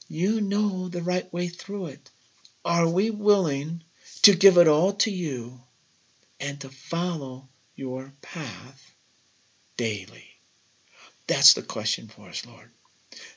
You 0.09 0.41
know 0.41 0.87
the 0.89 1.03
right 1.03 1.31
way 1.33 1.49
through 1.49 1.87
it. 1.87 2.11
Are 2.65 2.89
we 2.89 3.11
willing 3.11 3.83
to 4.23 4.37
give 4.37 4.57
it 4.57 4.69
all 4.69 4.93
to 4.93 5.11
you 5.11 5.61
and 6.39 6.61
to 6.61 6.69
follow 6.69 7.49
your 7.75 8.13
path 8.23 8.95
daily? 9.77 10.29
That's 11.27 11.55
the 11.55 11.63
question 11.63 12.07
for 12.07 12.29
us, 12.29 12.47
Lord. 12.47 12.71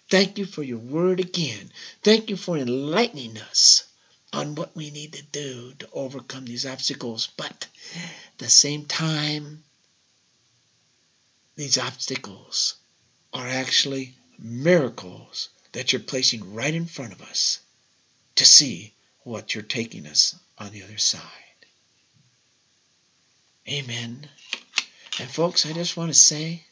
Thank 0.09 0.37
you 0.37 0.45
for 0.45 0.63
your 0.63 0.79
word 0.79 1.19
again. 1.19 1.71
Thank 2.03 2.29
you 2.29 2.37
for 2.37 2.57
enlightening 2.57 3.37
us 3.37 3.83
on 4.33 4.55
what 4.55 4.75
we 4.75 4.91
need 4.91 5.13
to 5.13 5.23
do 5.23 5.73
to 5.79 5.89
overcome 5.93 6.45
these 6.45 6.65
obstacles. 6.65 7.27
But 7.37 7.67
at 7.95 8.37
the 8.37 8.49
same 8.49 8.85
time, 8.85 9.63
these 11.55 11.77
obstacles 11.77 12.75
are 13.33 13.47
actually 13.47 14.15
miracles 14.39 15.49
that 15.71 15.91
you're 15.91 16.01
placing 16.01 16.53
right 16.53 16.73
in 16.73 16.85
front 16.85 17.13
of 17.13 17.21
us 17.21 17.59
to 18.35 18.45
see 18.45 18.93
what 19.23 19.53
you're 19.53 19.63
taking 19.63 20.05
us 20.05 20.35
on 20.57 20.71
the 20.71 20.83
other 20.83 20.97
side. 20.97 21.21
Amen. 23.67 24.27
And 25.19 25.29
folks, 25.29 25.65
I 25.65 25.73
just 25.73 25.97
want 25.97 26.11
to 26.11 26.17
say 26.17 26.63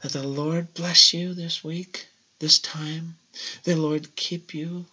that 0.00 0.12
the 0.12 0.26
Lord 0.26 0.74
bless 0.74 1.12
you 1.12 1.34
this 1.34 1.64
week, 1.64 2.06
this 2.38 2.58
time. 2.58 3.16
The 3.64 3.76
Lord 3.76 4.14
keep 4.14 4.54
you 4.54 4.86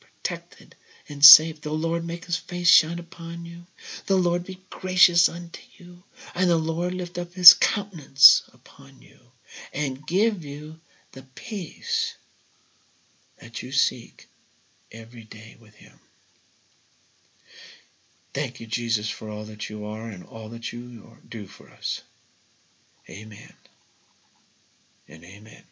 protected 0.00 0.76
and 1.08 1.24
safe. 1.24 1.60
The 1.60 1.72
Lord 1.72 2.04
make 2.04 2.26
his 2.26 2.36
face 2.36 2.68
shine 2.68 2.98
upon 2.98 3.44
you. 3.44 3.66
The 4.06 4.16
Lord 4.16 4.44
be 4.44 4.60
gracious 4.70 5.28
unto 5.28 5.60
you. 5.76 6.02
And 6.34 6.48
the 6.48 6.56
Lord 6.56 6.94
lift 6.94 7.18
up 7.18 7.32
his 7.32 7.54
countenance 7.54 8.42
upon 8.52 9.00
you 9.00 9.18
and 9.72 10.06
give 10.06 10.44
you 10.44 10.78
the 11.12 11.22
peace 11.34 12.16
that 13.38 13.62
you 13.62 13.72
seek 13.72 14.28
every 14.92 15.24
day 15.24 15.56
with 15.60 15.74
him. 15.74 15.98
Thank 18.34 18.60
you, 18.60 18.66
Jesus, 18.66 19.08
for 19.08 19.30
all 19.30 19.44
that 19.44 19.68
you 19.68 19.86
are 19.86 20.08
and 20.08 20.24
all 20.24 20.50
that 20.50 20.72
you 20.72 21.16
do 21.28 21.46
for 21.46 21.68
us. 21.70 22.02
Amen 23.08 23.54
and 25.08 25.24
amen. 25.24 25.64